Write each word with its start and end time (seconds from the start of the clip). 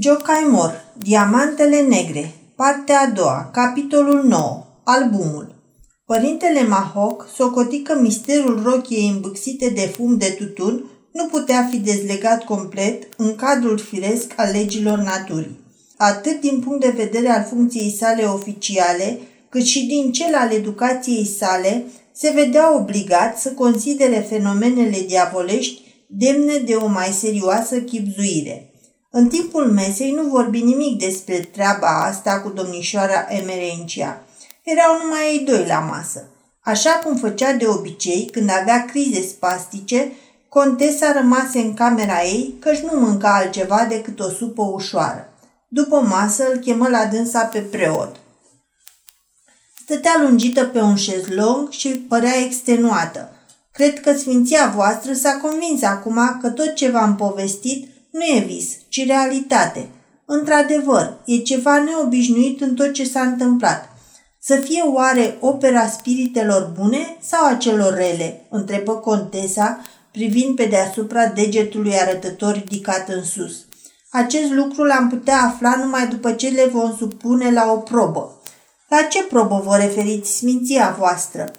Jocaimor, 0.00 0.84
Diamantele 0.98 1.80
Negre, 1.80 2.32
partea 2.56 3.00
a 3.00 3.10
doua, 3.10 3.50
capitolul 3.52 4.22
9, 4.24 4.64
albumul. 4.84 5.54
Părintele 6.06 6.62
Mahoc 6.62 7.28
socoti 7.34 7.82
că 7.82 7.98
misterul 8.00 8.62
rochiei 8.62 9.08
îmbâxite 9.08 9.68
de 9.68 9.80
fum 9.80 10.16
de 10.16 10.34
tutun 10.38 10.90
nu 11.12 11.26
putea 11.26 11.68
fi 11.70 11.76
dezlegat 11.76 12.44
complet 12.44 13.08
în 13.16 13.36
cadrul 13.36 13.78
firesc 13.78 14.32
al 14.36 14.50
legilor 14.52 14.98
naturii. 14.98 15.60
Atât 15.96 16.40
din 16.40 16.60
punct 16.60 16.80
de 16.80 16.94
vedere 16.96 17.28
al 17.28 17.44
funcției 17.44 17.90
sale 17.90 18.22
oficiale, 18.22 19.18
cât 19.48 19.64
și 19.64 19.86
din 19.86 20.12
cel 20.12 20.34
al 20.34 20.52
educației 20.52 21.26
sale, 21.26 21.84
se 22.12 22.32
vedea 22.34 22.76
obligat 22.76 23.38
să 23.38 23.52
considere 23.52 24.26
fenomenele 24.28 25.04
diavolești 25.06 25.82
demne 26.06 26.56
de 26.66 26.74
o 26.74 26.86
mai 26.86 27.08
serioasă 27.08 27.80
chipzuire– 27.80 28.60
în 29.16 29.28
timpul 29.28 29.72
mesei 29.72 30.10
nu 30.10 30.22
vorbi 30.22 30.62
nimic 30.62 30.98
despre 30.98 31.38
treaba 31.52 32.04
asta 32.04 32.40
cu 32.40 32.48
domnișoara 32.48 33.26
Emerencia. 33.28 34.22
Erau 34.62 34.98
numai 35.02 35.32
ei 35.32 35.44
doi 35.44 35.66
la 35.66 35.78
masă. 35.78 36.24
Așa 36.60 36.90
cum 36.90 37.16
făcea 37.16 37.52
de 37.52 37.66
obicei 37.66 38.28
când 38.32 38.50
avea 38.60 38.84
crize 38.84 39.20
spastice, 39.20 40.12
contesa 40.48 41.12
rămase 41.12 41.58
în 41.58 41.74
camera 41.74 42.22
ei 42.22 42.54
căci 42.60 42.78
nu 42.78 43.00
mânca 43.00 43.34
altceva 43.34 43.86
decât 43.88 44.20
o 44.20 44.28
supă 44.28 44.62
ușoară. 44.62 45.32
După 45.68 46.00
masă 46.00 46.44
îl 46.52 46.58
chemă 46.58 46.88
la 46.88 47.04
dânsa 47.04 47.44
pe 47.44 47.58
preot. 47.58 48.16
Stătea 49.82 50.16
lungită 50.22 50.64
pe 50.64 50.80
un 50.80 50.96
șezlong 50.96 51.70
și 51.70 51.88
părea 51.88 52.36
extenuată. 52.44 53.30
Cred 53.72 54.00
că 54.00 54.12
sfinția 54.12 54.72
voastră 54.74 55.12
s-a 55.12 55.38
convins 55.42 55.82
acum 55.82 56.38
că 56.40 56.48
tot 56.48 56.74
ce 56.74 56.90
v-am 56.90 57.16
povestit 57.16 57.94
nu 58.16 58.36
e 58.36 58.44
vis, 58.46 58.68
ci 58.88 59.06
realitate. 59.06 59.88
Într-adevăr, 60.24 61.18
e 61.24 61.36
ceva 61.36 61.78
neobișnuit 61.78 62.60
în 62.60 62.74
tot 62.74 62.92
ce 62.92 63.04
s-a 63.04 63.20
întâmplat. 63.20 63.88
Să 64.40 64.56
fie 64.56 64.82
oare 64.82 65.36
opera 65.40 65.88
spiritelor 65.88 66.72
bune 66.78 67.16
sau 67.20 67.46
a 67.46 67.54
celor 67.54 67.94
rele? 67.94 68.46
întrebă 68.50 68.92
contesa, 68.92 69.80
privind 70.12 70.56
pe 70.56 70.64
deasupra 70.64 71.26
degetului 71.26 71.94
arătător 71.94 72.52
ridicat 72.52 73.08
în 73.08 73.24
sus. 73.24 73.64
Acest 74.10 74.52
lucru 74.52 74.84
l-am 74.84 75.08
putea 75.08 75.42
afla 75.42 75.76
numai 75.76 76.08
după 76.08 76.32
ce 76.32 76.48
le 76.48 76.64
vom 76.72 76.96
supune 76.96 77.52
la 77.52 77.72
o 77.72 77.76
probă. 77.76 78.40
La 78.88 79.02
ce 79.02 79.22
probă 79.22 79.62
vă 79.64 79.76
referiți, 79.76 80.36
sminția 80.36 80.96
voastră? 80.98 81.50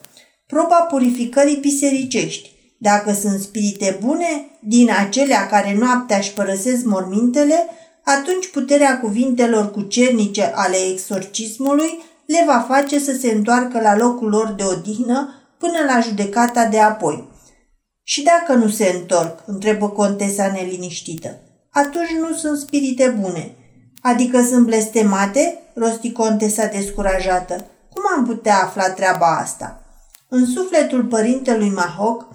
Proba 0.48 0.76
purificării 0.76 1.56
bisericești. 1.56 2.57
Dacă 2.78 3.14
sunt 3.14 3.39
spirite 3.39 3.97
bune, 4.06 4.50
din 4.59 4.89
acelea 4.92 5.47
care 5.47 5.78
noaptea 5.80 6.17
își 6.17 6.33
părăsesc 6.33 6.83
mormintele, 6.83 7.66
atunci 8.03 8.47
puterea 8.52 9.00
cuvintelor 9.00 9.72
cucernice 9.72 10.52
ale 10.56 10.78
exorcismului 10.92 12.03
le 12.25 12.44
va 12.45 12.66
face 12.67 13.00
să 13.00 13.17
se 13.20 13.31
întoarcă 13.31 13.81
la 13.81 13.95
locul 13.95 14.30
lor 14.30 14.53
de 14.58 14.64
odihnă 14.64 15.33
până 15.58 15.78
la 15.88 16.00
judecata 16.00 16.66
de 16.66 16.80
apoi. 16.80 17.28
Și 18.03 18.23
dacă 18.23 18.53
nu 18.53 18.70
se 18.70 18.95
întorc, 19.00 19.44
întrebă 19.45 19.89
contesa 19.89 20.52
neliniștită, 20.52 21.39
atunci 21.72 22.11
nu 22.20 22.36
sunt 22.36 22.58
spirite 22.58 23.17
bune. 23.20 23.55
Adică 24.02 24.42
sunt 24.42 24.66
blestemate? 24.66 25.61
rosti 25.73 26.11
contesa 26.11 26.66
descurajată. 26.66 27.66
Cum 27.94 28.03
am 28.17 28.25
putea 28.25 28.64
afla 28.64 28.89
treaba 28.89 29.38
asta? 29.38 29.81
În 30.30 30.45
sufletul 30.45 31.03
părintelui 31.03 31.70
Mahoc 31.70 32.25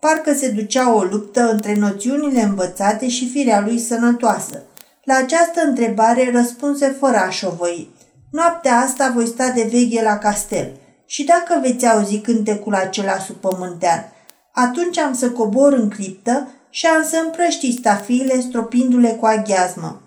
Parcă 0.00 0.32
se 0.32 0.48
ducea 0.48 0.94
o 0.94 1.02
luptă 1.02 1.50
între 1.50 1.74
noțiunile 1.74 2.42
învățate 2.42 3.08
și 3.08 3.28
firea 3.28 3.60
lui 3.60 3.78
sănătoasă. 3.78 4.62
La 5.04 5.14
această 5.14 5.60
întrebare 5.64 6.30
răspunse 6.32 6.96
fără 6.98 7.16
a 7.16 7.30
șovăi. 7.30 7.90
Noaptea 8.30 8.76
asta 8.76 9.12
voi 9.14 9.26
sta 9.26 9.48
de 9.48 9.68
veche 9.70 10.02
la 10.02 10.18
castel 10.18 10.70
și 11.06 11.24
dacă 11.24 11.60
veți 11.62 11.86
auzi 11.86 12.18
cântecul 12.18 12.74
acela 12.74 13.18
supământean, 13.18 14.12
atunci 14.52 14.98
am 14.98 15.14
să 15.14 15.30
cobor 15.30 15.72
în 15.72 15.88
criptă 15.88 16.48
și 16.70 16.86
am 16.86 17.04
să 17.04 17.22
împrăști 17.24 17.76
stafiile 17.76 18.40
stropindu-le 18.40 19.08
cu 19.08 19.26
aghiazmă. 19.26 20.02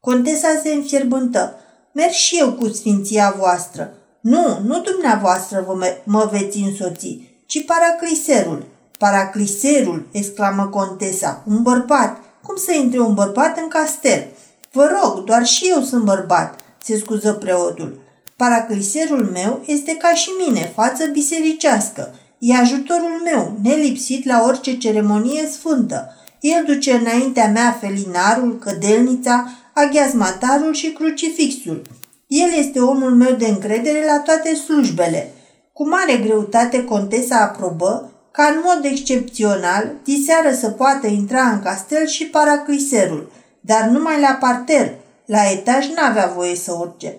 Contesa 0.00 0.48
se 0.62 0.72
înfierbântă. 0.72 1.56
Merg 1.92 2.10
și 2.10 2.38
eu 2.38 2.52
cu 2.52 2.68
sfinția 2.68 3.34
voastră. 3.38 3.94
Nu, 4.20 4.60
nu 4.64 4.80
dumneavoastră 4.80 5.64
vă 5.66 5.96
mă 6.04 6.28
veți 6.32 6.58
însoți, 6.58 7.31
ci 7.52 7.64
paracliserul. 7.64 8.64
Paracliserul, 8.98 10.06
exclamă 10.10 10.66
contesa, 10.66 11.42
un 11.46 11.62
bărbat. 11.62 12.16
Cum 12.42 12.56
să 12.56 12.72
intre 12.72 13.00
un 13.00 13.14
bărbat 13.14 13.58
în 13.58 13.68
castel? 13.68 14.26
Vă 14.70 14.90
rog, 15.00 15.24
doar 15.24 15.46
și 15.46 15.68
eu 15.68 15.82
sunt 15.82 16.04
bărbat, 16.04 16.60
se 16.84 16.96
scuză 16.96 17.32
preotul. 17.32 18.00
Paracliserul 18.36 19.30
meu 19.32 19.62
este 19.66 19.96
ca 19.96 20.14
și 20.14 20.28
mine, 20.46 20.72
față 20.74 21.06
bisericească. 21.06 22.14
E 22.38 22.56
ajutorul 22.56 23.20
meu, 23.24 23.58
nelipsit 23.62 24.26
la 24.26 24.42
orice 24.46 24.78
ceremonie 24.78 25.48
sfântă. 25.52 26.16
El 26.40 26.64
duce 26.66 26.92
înaintea 26.92 27.48
mea 27.48 27.78
felinarul, 27.80 28.58
cădelnița, 28.58 29.50
aghiazmatarul 29.72 30.72
și 30.72 30.92
crucifixul. 30.92 31.82
El 32.26 32.52
este 32.58 32.80
omul 32.80 33.14
meu 33.14 33.32
de 33.32 33.46
încredere 33.46 34.04
la 34.04 34.18
toate 34.18 34.54
slujbele. 34.54 35.32
Cu 35.72 35.88
mare 35.88 36.16
greutate 36.16 36.84
contesa 36.84 37.40
aprobă 37.40 38.12
ca 38.30 38.44
în 38.44 38.62
mod 38.64 38.84
excepțional 38.84 39.92
diseară 40.04 40.52
să 40.52 40.70
poată 40.70 41.06
intra 41.06 41.42
în 41.42 41.62
castel 41.62 42.06
și 42.06 42.26
paracliserul, 42.26 43.32
dar 43.60 43.82
numai 43.82 44.20
la 44.20 44.36
parter, 44.40 44.94
la 45.26 45.50
etaj 45.50 45.88
n-avea 45.88 46.32
voie 46.36 46.54
să 46.54 46.72
urce. 46.72 47.16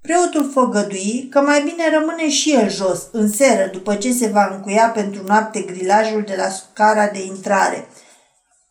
Preotul 0.00 0.50
făgădui 0.52 1.28
că 1.30 1.40
mai 1.40 1.62
bine 1.62 1.98
rămâne 1.98 2.28
și 2.28 2.52
el 2.52 2.70
jos, 2.70 3.08
în 3.12 3.28
seră, 3.32 3.70
după 3.72 3.94
ce 3.94 4.12
se 4.12 4.26
va 4.26 4.48
încuia 4.54 4.88
pentru 4.88 5.22
noapte 5.26 5.60
grilajul 5.60 6.22
de 6.26 6.34
la 6.36 6.48
scara 6.48 7.06
de 7.06 7.24
intrare. 7.24 7.88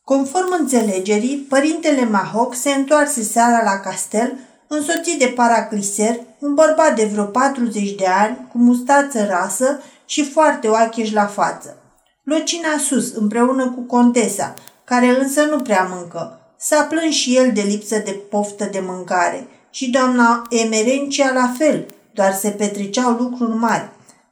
Conform 0.04 0.56
înțelegerii, 0.60 1.46
părintele 1.50 2.06
Mahoc 2.06 2.56
se 2.56 2.70
întoarse 2.70 3.24
seara 3.24 3.64
la 3.64 3.80
castel 3.80 4.38
însoțit 4.68 5.20
de 5.20 5.34
paracliser, 5.36 6.20
un 6.40 6.54
bărbat 6.54 6.96
de 6.96 7.10
vreo 7.12 7.24
40 7.24 7.96
de 7.96 8.06
ani, 8.06 8.48
cu 8.52 8.58
mustață 8.58 9.26
rasă 9.30 9.82
și 10.06 10.32
foarte 10.32 10.68
oacheș 10.68 11.12
la 11.12 11.26
față. 11.26 11.78
Locina 12.24 12.78
sus, 12.78 13.14
împreună 13.14 13.70
cu 13.70 13.82
contesa, 13.82 14.54
care 14.84 15.20
însă 15.20 15.42
nu 15.42 15.60
prea 15.60 15.90
mâncă. 15.94 16.40
S-a 16.58 16.84
plâns 16.84 17.14
și 17.14 17.38
el 17.38 17.52
de 17.54 17.62
lipsă 17.62 18.02
de 18.06 18.12
poftă 18.30 18.70
de 18.72 18.84
mâncare 18.88 19.48
și 19.70 19.90
doamna 19.90 20.48
Emerencia 20.50 21.32
la 21.34 21.54
fel, 21.58 21.86
doar 22.14 22.34
se 22.34 22.50
petreceau 22.50 23.12
lucruri 23.12 23.56
mari. 23.56 23.90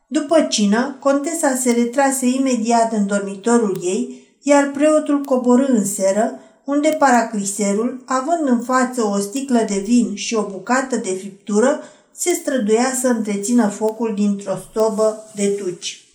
După 0.08 0.42
cină, 0.42 0.96
contesa 1.00 1.56
se 1.56 1.72
retrase 1.72 2.26
imediat 2.26 2.94
în 2.94 3.08
dormitorul 3.08 3.80
ei, 3.84 4.36
iar 4.42 4.72
preotul 4.74 5.22
coborâ 5.22 5.66
în 5.68 5.86
seră, 5.86 6.40
unde 6.66 6.90
paracliserul, 6.90 8.04
având 8.06 8.48
în 8.48 8.62
față 8.62 9.04
o 9.04 9.18
sticlă 9.18 9.66
de 9.68 9.80
vin 9.86 10.16
și 10.16 10.36
o 10.36 10.44
bucată 10.52 10.96
de 10.96 11.10
friptură, 11.10 11.84
se 12.12 12.34
străduia 12.34 12.94
să 13.02 13.08
întrețină 13.08 13.68
focul 13.68 14.14
dintr-o 14.16 14.56
stobă 14.70 15.32
de 15.36 15.48
tuci. 15.48 16.06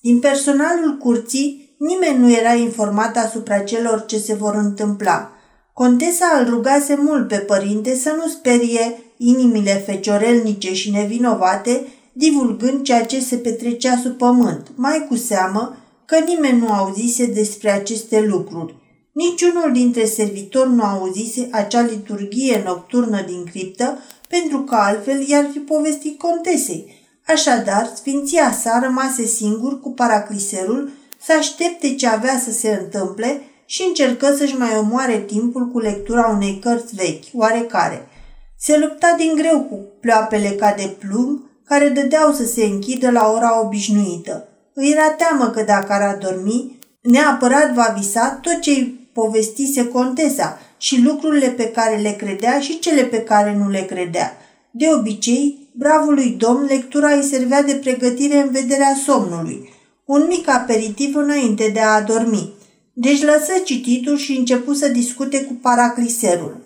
Din 0.00 0.18
personalul 0.18 0.96
curții, 0.96 1.76
nimeni 1.78 2.18
nu 2.18 2.30
era 2.32 2.54
informat 2.54 3.16
asupra 3.16 3.58
celor 3.58 4.04
ce 4.06 4.18
se 4.18 4.34
vor 4.34 4.54
întâmpla. 4.54 5.32
Contesa 5.72 6.26
îl 6.40 6.48
rugase 6.48 6.96
mult 7.00 7.28
pe 7.28 7.36
părinte 7.36 7.94
să 7.94 8.14
nu 8.16 8.28
sperie 8.28 9.02
inimile 9.16 9.72
feciorelnice 9.72 10.74
și 10.74 10.90
nevinovate, 10.90 11.86
divulgând 12.12 12.82
ceea 12.82 13.04
ce 13.04 13.20
se 13.20 13.36
petrecea 13.36 13.98
sub 14.02 14.16
pământ, 14.16 14.66
mai 14.74 15.06
cu 15.08 15.16
seamă 15.16 15.76
că 16.08 16.18
nimeni 16.26 16.58
nu 16.58 16.72
auzise 16.72 17.26
despre 17.26 17.70
aceste 17.70 18.20
lucruri. 18.20 18.74
Niciunul 19.12 19.72
dintre 19.72 20.04
servitori 20.04 20.72
nu 20.72 20.82
auzise 20.82 21.48
acea 21.52 21.80
liturghie 21.80 22.62
nocturnă 22.64 23.22
din 23.26 23.44
criptă, 23.44 23.98
pentru 24.28 24.58
că 24.58 24.74
altfel 24.74 25.28
i-ar 25.28 25.48
fi 25.52 25.58
povestit 25.58 26.18
contesei. 26.18 27.06
Așadar, 27.26 27.92
sfinția 27.94 28.52
sa 28.52 28.80
rămase 28.82 29.24
singur 29.24 29.80
cu 29.80 29.90
paracliserul 29.90 30.90
să 31.22 31.32
aștepte 31.38 31.94
ce 31.94 32.06
avea 32.06 32.38
să 32.38 32.52
se 32.52 32.78
întâmple 32.82 33.42
și 33.66 33.82
încercă 33.88 34.34
să-și 34.36 34.56
mai 34.56 34.76
omoare 34.78 35.18
timpul 35.18 35.68
cu 35.68 35.78
lectura 35.78 36.26
unei 36.28 36.58
cărți 36.58 36.94
vechi, 36.94 37.24
oarecare. 37.32 38.08
Se 38.58 38.78
lupta 38.78 39.14
din 39.18 39.34
greu 39.34 39.60
cu 39.60 39.78
ploapele 40.00 40.48
ca 40.48 40.74
de 40.76 40.96
plumb, 40.98 41.40
care 41.64 41.88
dădeau 41.88 42.32
să 42.32 42.44
se 42.44 42.64
închidă 42.64 43.10
la 43.10 43.32
ora 43.32 43.60
obișnuită. 43.60 44.48
Îi 44.80 44.90
era 44.90 45.10
teamă 45.10 45.48
că 45.48 45.62
dacă 45.62 45.92
ar 45.92 46.02
adormi, 46.02 46.78
neapărat 47.00 47.72
va 47.74 47.94
visa 47.98 48.38
tot 48.42 48.60
ce 48.60 48.70
îi 48.70 49.08
povestise 49.12 49.88
contesa 49.88 50.58
și 50.76 51.00
lucrurile 51.00 51.48
pe 51.48 51.70
care 51.70 51.96
le 51.96 52.10
credea 52.10 52.60
și 52.60 52.78
cele 52.78 53.02
pe 53.02 53.20
care 53.22 53.56
nu 53.56 53.70
le 53.70 53.80
credea. 53.80 54.36
De 54.70 54.86
obicei, 54.94 55.68
bravului 55.72 56.30
domn, 56.38 56.64
lectura 56.64 57.12
îi 57.12 57.22
servea 57.22 57.62
de 57.62 57.74
pregătire 57.74 58.36
în 58.36 58.50
vederea 58.50 58.94
somnului, 59.04 59.68
un 60.04 60.24
mic 60.28 60.48
aperitiv 60.48 61.16
înainte 61.16 61.70
de 61.72 61.80
a 61.80 61.94
adormi. 61.94 62.52
Deci 62.92 63.22
lăsă 63.22 63.52
cititul 63.64 64.16
și 64.16 64.36
începu 64.36 64.72
să 64.72 64.88
discute 64.88 65.44
cu 65.44 65.52
paracliserul. 65.62 66.62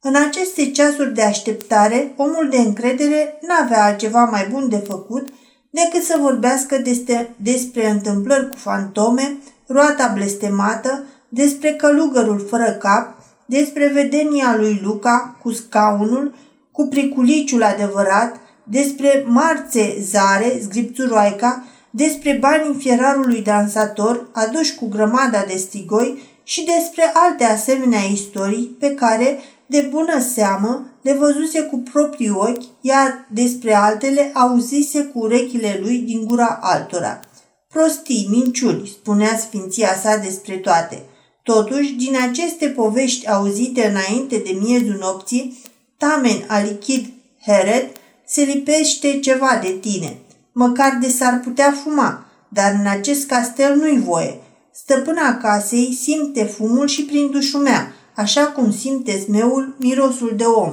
În 0.00 0.14
aceste 0.14 0.70
ceasuri 0.70 1.14
de 1.14 1.22
așteptare, 1.22 2.12
omul 2.16 2.48
de 2.50 2.58
încredere 2.58 3.38
n-avea 3.40 3.84
altceva 3.84 4.24
mai 4.24 4.46
bun 4.50 4.68
de 4.68 4.76
făcut 4.76 5.28
decât 5.70 6.02
să 6.02 6.18
vorbească 6.20 6.78
despre, 6.78 7.34
despre 7.36 7.90
întâmplări 7.90 8.48
cu 8.48 8.56
fantome, 8.56 9.36
roata 9.66 10.12
blestemată, 10.14 11.04
despre 11.28 11.72
călugărul 11.72 12.46
fără 12.48 12.72
cap, 12.72 13.16
despre 13.46 13.86
vedenia 13.86 14.56
lui 14.56 14.80
Luca 14.82 15.36
cu 15.42 15.52
scaunul, 15.52 16.34
cu 16.72 16.86
priculiciul 16.86 17.62
adevărat, 17.62 18.36
despre 18.62 19.24
Marțe 19.26 19.96
Zare, 20.00 20.58
zgripțuroaica, 20.60 21.64
despre 21.90 22.36
banii 22.40 22.74
fierarului 22.78 23.42
dansator 23.42 24.28
aduși 24.32 24.74
cu 24.74 24.88
grămada 24.88 25.44
de 25.46 25.56
stigoi 25.56 26.22
și 26.42 26.64
despre 26.64 27.10
alte 27.12 27.44
asemenea 27.44 28.00
istorii 28.12 28.76
pe 28.78 28.94
care, 28.94 29.38
de 29.68 29.88
bună 29.90 30.20
seamă, 30.20 30.86
le 31.02 31.12
văzuse 31.12 31.60
cu 31.60 31.78
proprii 31.78 32.30
ochi, 32.30 32.64
iar 32.80 33.26
despre 33.30 33.74
altele 33.74 34.30
auzise 34.34 35.04
cu 35.04 35.18
urechile 35.18 35.78
lui 35.82 35.98
din 35.98 36.24
gura 36.24 36.58
altora. 36.62 37.20
Prostii, 37.68 38.26
minciuni, 38.30 38.86
spunea 38.86 39.36
sfinția 39.38 39.94
sa 40.02 40.16
despre 40.16 40.54
toate. 40.56 41.02
Totuși, 41.42 41.92
din 41.92 42.16
aceste 42.28 42.66
povești 42.66 43.28
auzite 43.28 43.86
înainte 43.86 44.36
de 44.36 44.58
miezul 44.60 44.96
nopții, 45.00 45.62
Tamen 45.96 46.44
Alichid 46.46 47.06
Heret 47.46 47.96
se 48.26 48.42
lipește 48.42 49.18
ceva 49.18 49.60
de 49.62 49.78
tine. 49.80 50.16
Măcar 50.52 50.98
de 51.00 51.08
s-ar 51.08 51.40
putea 51.44 51.74
fuma, 51.82 52.26
dar 52.48 52.76
în 52.80 52.86
acest 52.86 53.26
castel 53.26 53.76
nu-i 53.76 54.00
voie. 54.00 54.40
Stăpâna 54.72 55.36
casei 55.36 55.98
simte 56.02 56.44
fumul 56.44 56.86
și 56.86 57.02
prin 57.02 57.30
dușumea, 57.30 57.92
așa 58.18 58.46
cum 58.46 58.72
simte 58.72 59.22
zmeul 59.24 59.76
mirosul 59.78 60.32
de 60.36 60.44
om. 60.44 60.72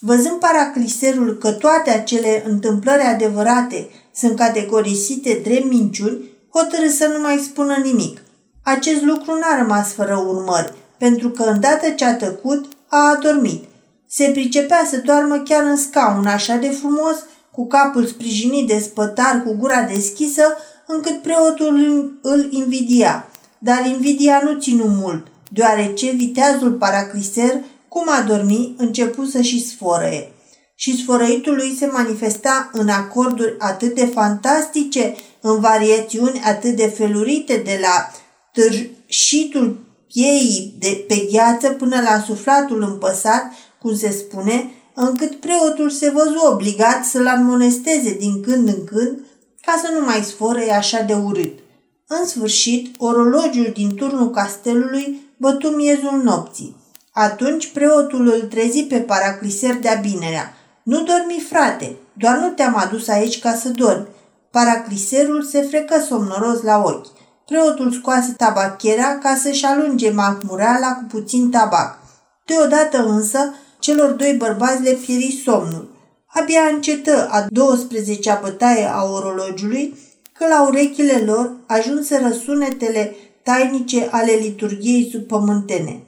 Văzând 0.00 0.38
paracliserul 0.38 1.36
că 1.36 1.52
toate 1.52 1.90
acele 1.90 2.42
întâmplări 2.46 3.02
adevărate 3.02 3.88
sunt 4.14 4.36
categorisite 4.36 5.40
drept 5.42 5.68
minciuni, 5.68 6.30
hotărâ 6.54 6.88
să 6.88 7.06
nu 7.06 7.20
mai 7.20 7.36
spună 7.36 7.74
nimic. 7.82 8.20
Acest 8.62 9.02
lucru 9.02 9.38
n-a 9.38 9.56
rămas 9.56 9.92
fără 9.92 10.16
urmări, 10.16 10.72
pentru 10.98 11.28
că 11.28 11.42
îndată 11.42 11.90
ce 11.90 12.04
a 12.04 12.16
tăcut, 12.16 12.64
a 12.86 13.08
adormit. 13.16 13.64
Se 14.08 14.30
pricepea 14.32 14.86
să 14.90 14.96
doarmă 14.96 15.38
chiar 15.38 15.64
în 15.64 15.76
scaun 15.76 16.26
așa 16.26 16.56
de 16.56 16.68
frumos, 16.68 17.16
cu 17.52 17.66
capul 17.66 18.06
sprijinit 18.06 18.66
de 18.66 18.78
spătar, 18.78 19.42
cu 19.42 19.54
gura 19.54 19.82
deschisă, 19.82 20.42
încât 20.86 21.22
preotul 21.22 22.18
îl 22.22 22.48
invidia. 22.50 23.28
Dar 23.58 23.86
invidia 23.86 24.40
nu 24.44 24.58
ținu 24.58 24.84
mult, 24.84 25.26
deoarece 25.52 26.10
viteazul 26.10 26.72
paracliser, 26.72 27.60
cum 27.88 28.04
a 28.08 28.22
dormit, 28.22 28.80
început 28.80 29.30
să 29.30 29.40
și 29.40 29.66
sforăie. 29.66 30.32
Și 30.74 31.02
sfărăitul 31.02 31.54
lui 31.54 31.76
se 31.78 31.86
manifesta 31.86 32.70
în 32.72 32.88
acorduri 32.88 33.54
atât 33.58 33.94
de 33.94 34.06
fantastice, 34.06 35.14
în 35.40 35.60
variațiuni 35.60 36.40
atât 36.44 36.76
de 36.76 36.86
felurite 36.86 37.62
de 37.64 37.78
la 37.80 38.10
târșitul 38.52 39.78
cheii 40.08 40.74
de 40.78 41.04
pe 41.08 41.28
gheață 41.30 41.68
până 41.68 42.00
la 42.00 42.22
suflatul 42.26 42.82
împăsat, 42.82 43.44
cum 43.80 43.96
se 43.96 44.10
spune, 44.10 44.70
încât 44.94 45.34
preotul 45.34 45.90
se 45.90 46.10
văzu 46.10 46.52
obligat 46.52 47.04
să-l 47.04 47.26
admonesteze 47.26 48.16
din 48.18 48.42
când 48.42 48.68
în 48.68 48.84
când 48.84 49.18
ca 49.60 49.80
să 49.82 49.90
nu 49.98 50.04
mai 50.04 50.22
sforăie 50.24 50.72
așa 50.72 51.02
de 51.02 51.14
urât. 51.14 51.58
În 52.06 52.26
sfârșit, 52.26 52.94
orologiul 52.98 53.70
din 53.74 53.94
turnul 53.94 54.30
castelului 54.30 55.20
bătu 55.42 55.68
miezul 55.68 56.20
nopții. 56.22 56.76
Atunci 57.12 57.72
preotul 57.72 58.26
îl 58.26 58.40
trezi 58.40 58.82
pe 58.82 58.98
paracliser 58.98 59.74
de-a 59.78 59.94
binerea. 59.94 60.54
Nu 60.82 61.02
dormi, 61.02 61.46
frate, 61.48 61.96
doar 62.12 62.36
nu 62.36 62.48
te-am 62.48 62.76
adus 62.76 63.08
aici 63.08 63.38
ca 63.38 63.54
să 63.54 63.68
dormi. 63.68 64.06
Paracliserul 64.50 65.42
se 65.42 65.62
frecă 65.62 66.04
somnoros 66.08 66.62
la 66.62 66.82
ochi. 66.84 67.06
Preotul 67.46 67.92
scoase 67.92 68.32
tabachera 68.32 69.18
ca 69.22 69.34
să-și 69.34 69.64
alunge 69.64 70.10
mahmureala 70.10 70.92
cu 70.94 71.04
puțin 71.08 71.50
tabac. 71.50 71.98
Deodată 72.46 73.04
însă, 73.04 73.54
celor 73.78 74.10
doi 74.10 74.34
bărbați 74.38 74.82
le 74.82 74.94
fieri 74.94 75.42
somnul. 75.44 75.90
Abia 76.26 76.62
încetă 76.74 77.28
a 77.30 77.46
12-a 77.46 78.38
bătaie 78.42 78.90
a 78.92 79.02
orologiului, 79.04 79.98
că 80.32 80.46
la 80.46 80.66
urechile 80.66 81.22
lor 81.26 81.52
ajunseră 81.66 82.30
sunetele 82.44 83.16
tainice 83.42 84.08
ale 84.10 84.32
liturgiei 84.32 85.08
subpământene. 85.12 86.02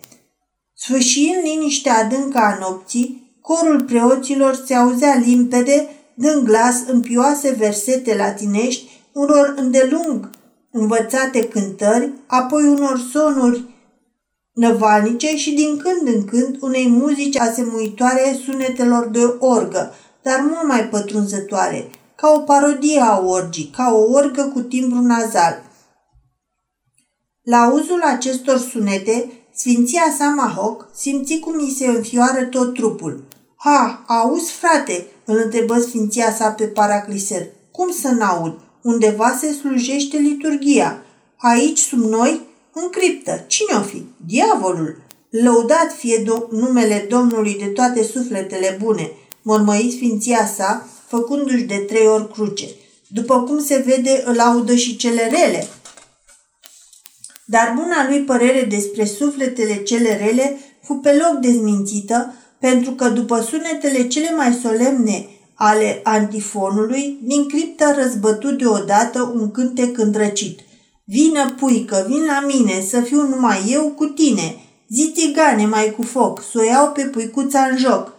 Sfâșiind 0.75 1.43
liniștea 1.43 1.99
adâncă 1.99 2.39
a 2.39 2.57
nopții, 2.61 3.39
corul 3.41 3.83
preoților 3.83 4.63
se 4.67 4.75
auzea 4.75 5.23
limpede, 5.27 5.89
dând 6.15 6.43
glas 6.45 6.83
în 6.87 7.01
pioase 7.01 7.51
versete 7.59 8.17
latinești, 8.17 9.01
unor 9.13 9.55
îndelung 9.57 10.31
învățate 10.71 11.49
cântări, 11.49 12.13
apoi 12.27 12.69
unor 12.69 13.01
sonuri 13.13 13.65
năvalnice 14.55 15.37
și 15.37 15.53
din 15.53 15.77
când 15.77 16.15
în 16.15 16.25
când 16.25 16.57
unei 16.61 16.89
muzici 16.89 17.39
asemuitoare 17.39 18.39
sunetelor 18.45 19.09
de 19.09 19.35
orgă, 19.39 19.95
dar 20.23 20.41
mult 20.41 20.69
mai 20.69 20.89
pătrunzătoare, 20.89 21.91
ca 22.15 22.33
o 22.37 22.39
parodie 22.39 23.01
a 23.01 23.21
orgii, 23.21 23.73
ca 23.77 23.93
o 23.93 24.13
orgă 24.13 24.51
cu 24.53 24.61
timbru 24.61 25.01
nazal. 25.01 25.63
La 27.45 27.57
auzul 27.57 28.03
acestor 28.03 28.59
sunete, 28.59 29.33
Sfinția 29.55 30.15
sa 30.19 30.25
Mahoc 30.25 30.89
simți 30.95 31.39
cum 31.39 31.55
îi 31.59 31.75
se 31.79 31.87
înfioară 31.87 32.45
tot 32.45 32.75
trupul. 32.75 33.25
Ha, 33.57 34.05
auzi, 34.07 34.53
frate?" 34.53 35.07
îl 35.25 35.41
întrebă 35.45 35.79
Sfinția 35.79 36.35
sa 36.35 36.49
pe 36.51 36.65
paracliser. 36.65 37.47
Cum 37.71 37.91
să 37.91 38.09
n-aud? 38.09 38.59
Undeva 38.83 39.37
se 39.41 39.53
slujește 39.53 40.17
liturgia. 40.17 41.03
Aici, 41.37 41.79
sub 41.79 41.99
noi, 41.99 42.41
în 42.73 42.89
criptă. 42.91 43.45
Cine 43.47 43.79
o 43.79 43.83
fi? 43.83 44.07
Diavolul. 44.27 44.97
Lăudat 45.31 45.93
fie 45.97 46.23
do- 46.23 46.49
numele 46.51 47.07
Domnului 47.09 47.55
de 47.59 47.67
toate 47.67 48.03
sufletele 48.03 48.79
bune, 48.83 49.11
mormăi 49.43 49.93
sfinția 49.97 50.47
sa, 50.57 50.87
făcându-și 51.07 51.63
de 51.63 51.77
trei 51.77 52.07
ori 52.07 52.33
cruce. 52.33 52.67
După 53.07 53.43
cum 53.43 53.61
se 53.61 53.83
vede, 53.87 54.23
îl 54.27 54.41
audă 54.41 54.75
și 54.75 54.97
cele 54.97 55.29
rele. 55.29 55.69
Dar 57.45 57.73
buna 57.77 58.09
lui 58.09 58.21
părere 58.21 58.67
despre 58.71 59.05
sufletele 59.05 59.83
cele 59.83 60.17
rele 60.17 60.59
fu 60.83 60.95
pe 60.95 61.13
loc 61.13 61.41
dezmințită, 61.41 62.35
pentru 62.61 62.91
că 62.91 63.09
după 63.09 63.41
sunetele 63.41 64.07
cele 64.07 64.31
mai 64.37 64.59
solemne 64.63 65.27
ale 65.55 66.01
antifonului, 66.03 67.19
din 67.23 67.49
criptă 67.49 67.95
răzbătut 68.03 68.59
deodată 68.59 69.33
un 69.35 69.51
cântec 69.51 69.99
îndrăcit. 69.99 70.61
Vină, 71.05 71.55
puică, 71.59 72.07
vin 72.09 72.25
la 72.25 72.45
mine, 72.47 72.81
să 72.89 73.01
fiu 73.01 73.29
numai 73.29 73.69
eu 73.71 73.93
cu 73.97 74.05
tine. 74.05 74.57
Zitigane 74.89 75.67
mai 75.67 75.95
cu 75.97 76.03
foc, 76.03 76.43
să 76.53 76.59
o 76.59 76.65
iau 76.65 76.93
pe 76.93 77.03
puicuța 77.03 77.61
în 77.71 77.77
joc. 77.79 78.13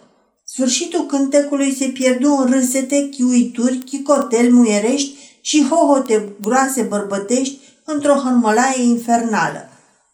Sfârșitul 0.44 1.06
cântecului 1.06 1.76
se 1.76 1.86
pierdu 1.86 2.30
în 2.32 2.52
râsete, 2.52 3.10
chiuituri, 3.10 3.78
chicotel 3.78 4.52
muierești 4.52 5.16
și 5.42 5.68
hohote 5.70 6.36
groase 6.42 6.82
bărbătești 6.82 7.60
într-o 7.86 8.13
hărmălaie 8.13 8.84
infernală. 8.84 9.70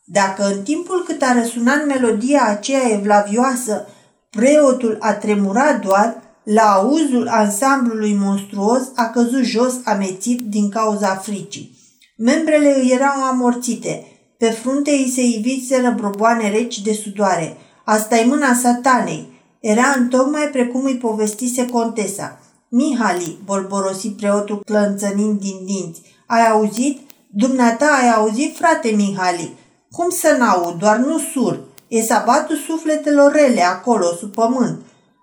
Dacă 0.05 0.43
în 0.55 0.61
timpul 0.63 1.03
cât 1.03 1.21
a 1.21 1.33
răsunat 1.33 1.85
melodia 1.85 2.45
aceea 2.45 2.89
evlavioasă, 2.91 3.87
preotul 4.29 4.97
a 4.99 5.13
tremurat 5.13 5.81
doar, 5.81 6.21
la 6.43 6.61
auzul 6.61 7.27
ansamblului 7.27 8.13
monstruos 8.13 8.81
a 8.95 9.03
căzut 9.03 9.43
jos 9.43 9.73
amețit 9.83 10.41
din 10.41 10.69
cauza 10.69 11.15
fricii. 11.15 11.77
Membrele 12.17 12.79
îi 12.79 12.91
erau 12.91 13.23
amorțite, 13.23 14.05
pe 14.37 14.49
frunte 14.49 14.91
îi 14.91 15.11
se 15.15 15.21
iviseră 15.21 15.93
broboane 15.97 16.49
reci 16.49 16.81
de 16.81 16.93
sudoare. 16.93 17.57
asta 17.85 18.17
e 18.17 18.25
mâna 18.25 18.53
satanei. 18.53 19.39
Era 19.59 19.93
întocmai 19.97 20.49
precum 20.51 20.83
îi 20.83 20.97
povestise 20.97 21.65
contesa. 21.65 22.39
Mihali, 22.69 23.37
bolborosi 23.45 24.09
preotul 24.09 24.61
clănțănind 24.65 25.39
din 25.39 25.65
dinți, 25.65 26.01
ai 26.27 26.47
auzit? 26.49 26.99
Dumneata 27.33 27.85
ai 28.01 28.09
auzit, 28.09 28.55
frate 28.55 28.89
Mihali? 28.89 29.57
Cum 29.91 30.09
să 30.09 30.35
n-aud, 30.39 30.79
doar 30.79 30.97
nu 30.97 31.19
sur. 31.19 31.59
E 31.87 32.01
sabatul 32.01 32.55
sufletelor 32.55 33.31
rele 33.31 33.61
acolo, 33.61 34.05
sub 34.19 34.33
pământ. 34.33 34.79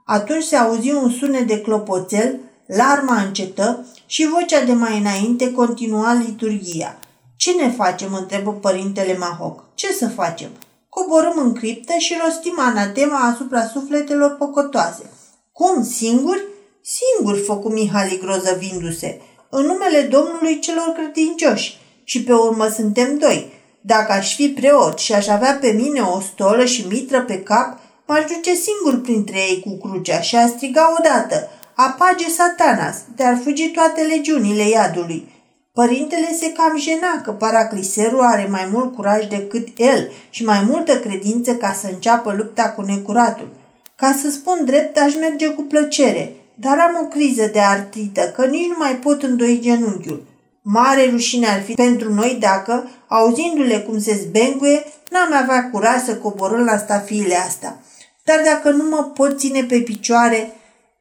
Atunci 0.07 0.43
se 0.43 0.57
auzi 0.57 0.91
un 0.91 1.11
sunet 1.11 1.47
de 1.47 1.61
clopoțel, 1.61 2.39
larma 2.67 3.21
încetă 3.21 3.87
și 4.07 4.29
vocea 4.29 4.65
de 4.65 4.73
mai 4.73 4.99
înainte 4.99 5.53
continua 5.53 6.13
liturgia. 6.13 6.99
Ce 7.37 7.53
ne 7.53 7.71
facem?" 7.71 8.15
întrebă 8.15 8.53
părintele 8.53 9.17
Mahoc. 9.19 9.65
Ce 9.75 9.93
să 9.93 10.09
facem?" 10.09 10.51
Coborâm 10.89 11.39
în 11.39 11.53
criptă 11.53 11.93
și 11.99 12.17
rostim 12.25 12.55
anatema 12.59 13.19
asupra 13.19 13.67
sufletelor 13.67 14.37
pocotoase. 14.37 15.11
Cum, 15.53 15.85
singuri?" 15.85 16.43
Singuri, 16.83 17.43
făcu 17.43 17.69
Mihali 17.69 18.19
grozăvindu-se, 18.23 19.21
în 19.51 19.67
numele 19.67 20.01
Domnului 20.01 20.59
celor 20.59 20.95
credincioși. 20.97 21.87
Și 22.11 22.23
pe 22.23 22.33
urmă 22.33 22.69
suntem 22.69 23.19
doi. 23.19 23.53
Dacă 23.81 24.13
aș 24.13 24.35
fi 24.35 24.49
preot 24.49 24.99
și 24.99 25.13
aș 25.13 25.27
avea 25.27 25.59
pe 25.61 25.71
mine 25.71 26.01
o 26.01 26.21
stolă 26.21 26.65
și 26.65 26.87
mitră 26.89 27.23
pe 27.23 27.43
cap, 27.43 27.79
m-aș 28.07 28.25
duce 28.25 28.55
singur 28.55 29.01
printre 29.01 29.37
ei 29.37 29.61
cu 29.65 29.89
crucea 29.89 30.21
și 30.21 30.37
a 30.37 30.47
striga 30.47 30.95
odată, 30.99 31.49
apage 31.75 32.29
satanas, 32.29 32.97
de-ar 33.17 33.39
fugi 33.43 33.69
toate 33.69 34.01
legiunile 34.01 34.69
iadului. 34.69 35.33
Părintele 35.73 36.37
se 36.41 36.53
cam 36.53 36.77
jena 36.77 37.21
că 37.25 37.31
paracliserul 37.31 38.21
are 38.21 38.47
mai 38.51 38.69
mult 38.73 38.95
curaj 38.95 39.27
decât 39.27 39.69
el 39.77 40.13
și 40.31 40.45
mai 40.45 40.65
multă 40.69 40.99
credință 40.99 41.55
ca 41.55 41.73
să 41.73 41.87
înceapă 41.93 42.35
lupta 42.37 42.71
cu 42.71 42.83
necuratul. 42.83 43.49
Ca 43.97 44.19
să 44.23 44.31
spun 44.31 44.65
drept, 44.65 44.99
aș 44.99 45.15
merge 45.15 45.49
cu 45.49 45.63
plăcere, 45.63 46.33
dar 46.55 46.79
am 46.79 47.05
o 47.05 47.07
criză 47.07 47.49
de 47.53 47.61
artrită, 47.61 48.33
că 48.37 48.47
nici 48.47 48.67
nu 48.67 48.75
mai 48.79 48.97
pot 48.97 49.23
îndoi 49.23 49.59
genunchiul. 49.63 50.28
Mare 50.71 51.11
rușine 51.11 51.47
ar 51.47 51.63
fi 51.63 51.75
pentru 51.75 52.15
noi 52.15 52.37
dacă, 52.41 52.91
auzindu-le 53.07 53.79
cum 53.79 54.01
se 54.01 54.15
zbenguie, 54.23 54.85
n-am 55.11 55.43
avea 55.43 55.71
curaj 55.71 56.03
să 56.03 56.17
coborâm 56.17 56.65
la 56.65 56.77
stafiile 56.77 57.35
astea. 57.35 57.81
Dar 58.25 58.41
dacă 58.45 58.71
nu 58.71 58.89
mă 58.89 59.11
pot 59.15 59.39
ține 59.39 59.65
pe 59.65 59.81
picioare, 59.81 60.53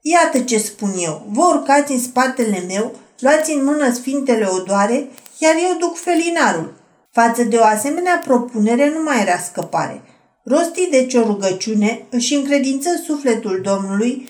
iată 0.02 0.40
ce 0.40 0.58
spun 0.58 0.92
eu. 0.98 1.26
Vă 1.32 1.42
urcați 1.42 1.92
în 1.92 2.00
spatele 2.00 2.64
meu, 2.68 2.96
luați 3.20 3.52
în 3.52 3.64
mână 3.64 3.94
sfintele 3.94 4.46
odoare, 4.46 5.08
iar 5.38 5.54
eu 5.70 5.78
duc 5.80 5.98
felinarul. 5.98 6.74
Față 7.12 7.44
de 7.44 7.58
o 7.58 7.64
asemenea 7.64 8.22
propunere 8.26 8.90
nu 8.90 9.04
mai 9.04 9.22
era 9.22 9.38
scăpare. 9.38 10.02
Rosti 10.44 10.88
deci 10.92 11.14
o 11.14 11.24
rugăciune, 11.24 12.06
își 12.10 12.34
încredință 12.34 12.90
sufletul 13.06 13.62
Domnului 13.64 14.30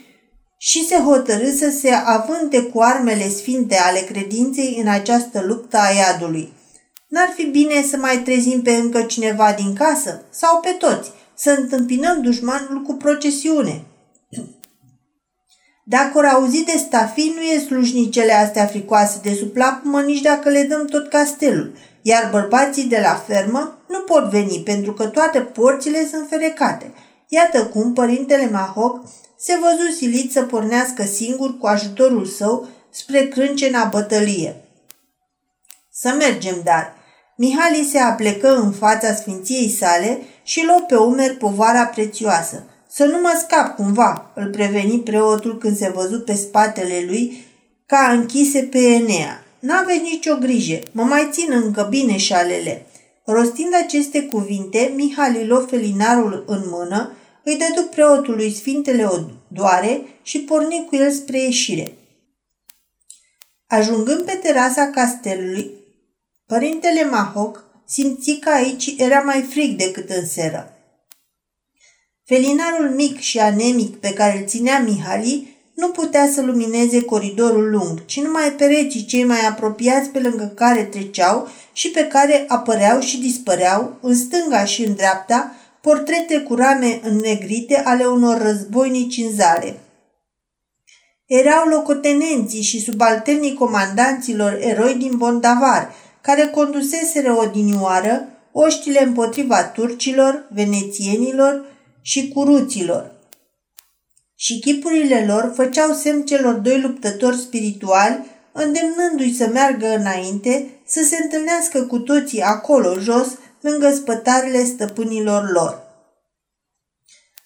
și 0.57 0.87
se 0.87 0.95
hotărâ 0.95 1.51
să 1.51 1.69
se 1.69 1.89
avânte 1.89 2.61
cu 2.61 2.79
armele 2.81 3.29
sfinte 3.29 3.75
ale 3.75 3.99
credinței 3.99 4.77
în 4.81 4.87
această 4.87 5.43
luptă 5.45 5.77
a 5.77 5.91
iadului. 5.91 6.53
N-ar 7.07 7.33
fi 7.35 7.45
bine 7.45 7.81
să 7.89 7.97
mai 7.97 8.21
trezim 8.21 8.61
pe 8.61 8.71
încă 8.71 9.01
cineva 9.01 9.53
din 9.57 9.73
casă 9.73 10.25
sau 10.29 10.59
pe 10.59 10.69
toți, 10.69 11.11
să 11.35 11.55
întâmpinăm 11.57 12.21
dușmanul 12.21 12.81
cu 12.81 12.93
procesiune. 12.93 13.83
Dacă 15.89 16.17
ori 16.17 16.27
auzi 16.27 16.63
de 16.63 16.77
stafii, 16.77 17.33
nu 17.35 17.41
e 17.41 17.59
slujnicele 17.59 18.33
astea 18.33 18.65
fricoase 18.65 19.19
de 19.23 19.33
sub 19.33 19.55
lapumă 19.55 20.01
nici 20.01 20.21
dacă 20.21 20.49
le 20.49 20.63
dăm 20.63 20.85
tot 20.85 21.09
castelul, 21.09 21.73
iar 22.01 22.29
bărbații 22.31 22.83
de 22.83 22.99
la 23.03 23.15
fermă 23.27 23.77
nu 23.89 23.99
pot 23.99 24.23
veni 24.23 24.61
pentru 24.65 24.93
că 24.93 25.05
toate 25.05 25.39
porțile 25.39 26.07
sunt 26.11 26.27
ferecate. 26.29 26.93
Iată 27.27 27.65
cum 27.65 27.93
părintele 27.93 28.49
Mahoc 28.49 29.05
se 29.37 29.57
văzu 29.61 29.91
silit 29.97 30.31
să 30.31 30.41
pornească 30.43 31.03
singur 31.03 31.57
cu 31.57 31.67
ajutorul 31.67 32.25
său 32.25 32.67
spre 32.89 33.27
crâncena 33.27 33.83
bătălie. 33.83 34.55
Să 35.91 36.15
mergem, 36.17 36.61
dar. 36.63 36.95
Mihali 37.37 37.89
se 37.91 37.99
aplecă 37.99 38.55
în 38.55 38.71
fața 38.71 39.13
sfinției 39.13 39.69
sale 39.69 40.21
și 40.43 40.65
luă 40.65 40.83
pe 40.87 40.95
umeri 40.95 41.33
povara 41.33 41.85
prețioasă. 41.85 42.63
Să 42.89 43.05
nu 43.05 43.19
mă 43.21 43.41
scap 43.43 43.75
cumva, 43.75 44.31
îl 44.35 44.49
preveni 44.49 44.99
preotul 44.99 45.57
când 45.57 45.77
se 45.77 45.91
văzu 45.95 46.19
pe 46.19 46.33
spatele 46.33 47.03
lui 47.07 47.45
ca 47.85 48.11
închise 48.11 48.59
pe 48.59 48.77
Enea. 48.77 49.43
N-aveți 49.59 50.01
nicio 50.01 50.35
grijă, 50.35 50.79
mă 50.91 51.03
mai 51.03 51.27
țin 51.31 51.51
încă 51.51 51.87
bine 51.89 52.17
șalele. 52.17 52.85
Rostind 53.29 53.73
aceste 53.73 54.21
cuvinte, 54.21 54.91
Mihali 54.95 55.47
luă 55.47 55.59
felinarul 55.59 56.43
în 56.47 56.63
mână 56.65 57.11
îi 57.43 57.57
dădu 57.57 57.87
preotului 57.87 58.53
sfintele 58.53 59.05
odoare 59.05 60.01
și 60.21 60.39
porni 60.39 60.85
cu 60.89 60.95
el 60.95 61.11
spre 61.11 61.41
ieșire. 61.41 61.93
Ajungând 63.67 64.21
pe 64.21 64.31
terasa 64.31 64.89
castelului, 64.89 65.71
părintele 66.45 67.03
Mahoc 67.03 67.63
simți 67.85 68.31
că 68.31 68.49
aici 68.49 68.93
era 68.97 69.19
mai 69.19 69.41
frig 69.41 69.77
decât 69.77 70.09
în 70.09 70.25
seră. 70.25 70.77
Felinarul 72.23 72.89
mic 72.89 73.19
și 73.19 73.39
anemic 73.39 73.95
pe 73.95 74.13
care 74.13 74.37
îl 74.37 74.45
ținea 74.45 74.79
Mihali 74.79 75.56
nu 75.77 75.87
putea 75.87 76.29
să 76.33 76.41
lumineze 76.41 77.01
coridorul 77.01 77.69
lung, 77.69 78.05
ci 78.05 78.21
numai 78.21 78.51
pereții 78.51 79.05
cei 79.05 79.23
mai 79.23 79.45
apropiați 79.49 80.09
pe 80.09 80.19
lângă 80.19 80.51
care 80.55 80.83
treceau 80.83 81.47
și 81.73 81.89
pe 81.89 82.07
care 82.07 82.45
apăreau 82.47 82.99
și 82.99 83.19
dispăreau, 83.19 83.97
în 84.01 84.15
stânga 84.15 84.65
și 84.65 84.83
în 84.83 84.95
dreapta, 84.95 85.55
portrete 85.81 86.39
cu 86.39 86.55
rame 86.55 86.99
înnegrite 87.03 87.81
ale 87.85 88.05
unor 88.05 88.41
războinici 88.41 89.17
în 89.17 89.31
zale. 89.35 89.79
Erau 91.25 91.67
locotenenții 91.67 92.61
și 92.61 92.81
subalternii 92.81 93.53
comandanților 93.53 94.57
eroi 94.61 94.93
din 94.93 95.17
Bondavar, 95.17 95.93
care 96.21 96.47
conduseseră 96.47 97.37
odinioară 97.37 98.27
oștile 98.51 99.03
împotriva 99.03 99.63
turcilor, 99.63 100.47
venețienilor 100.53 101.65
și 102.01 102.27
curuților. 102.27 103.16
Și 104.39 104.59
chipurile 104.59 105.25
lor 105.25 105.51
făceau 105.55 105.93
semn 105.93 106.25
celor 106.25 106.53
doi 106.53 106.81
luptători 106.81 107.37
spirituali, 107.37 108.25
îndemnându-i 108.51 109.33
să 109.33 109.47
meargă 109.47 109.95
înainte, 109.95 110.69
să 110.85 111.03
se 111.03 111.17
întâlnească 111.23 111.83
cu 111.83 111.99
toții 111.99 112.41
acolo 112.41 112.99
jos, 112.99 113.27
lângă 113.61 113.93
spătarele 113.93 114.63
stăpânilor 114.63 115.51
lor. 115.51 115.85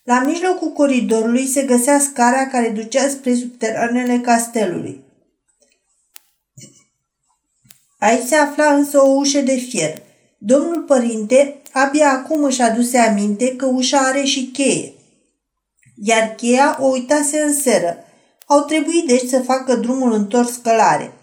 La 0.03 0.19
mijlocul 0.19 0.71
coridorului 0.71 1.47
se 1.47 1.61
găsea 1.61 1.99
scara 1.99 2.47
care 2.47 2.69
ducea 2.69 3.07
spre 3.07 3.35
subteranele 3.35 4.19
castelului. 4.19 5.03
Aici 7.99 8.27
se 8.27 8.35
afla 8.35 8.73
însă 8.73 9.01
o 9.01 9.09
ușă 9.09 9.39
de 9.39 9.55
fier. 9.55 10.01
Domnul 10.37 10.81
părinte 10.81 11.61
abia 11.71 12.09
acum 12.09 12.43
își 12.43 12.61
aduse 12.61 12.97
aminte 12.97 13.55
că 13.55 13.65
ușa 13.65 13.99
are 13.99 14.23
și 14.23 14.49
cheie, 14.53 14.93
iar 15.95 16.33
cheia 16.37 16.77
o 16.79 16.85
uitase 16.85 17.41
în 17.41 17.53
seră. 17.53 17.97
Au 18.45 18.61
trebuit 18.61 19.07
deci 19.07 19.29
să 19.29 19.39
facă 19.39 19.75
drumul 19.75 20.13
întors 20.13 20.55
călare. 20.55 21.13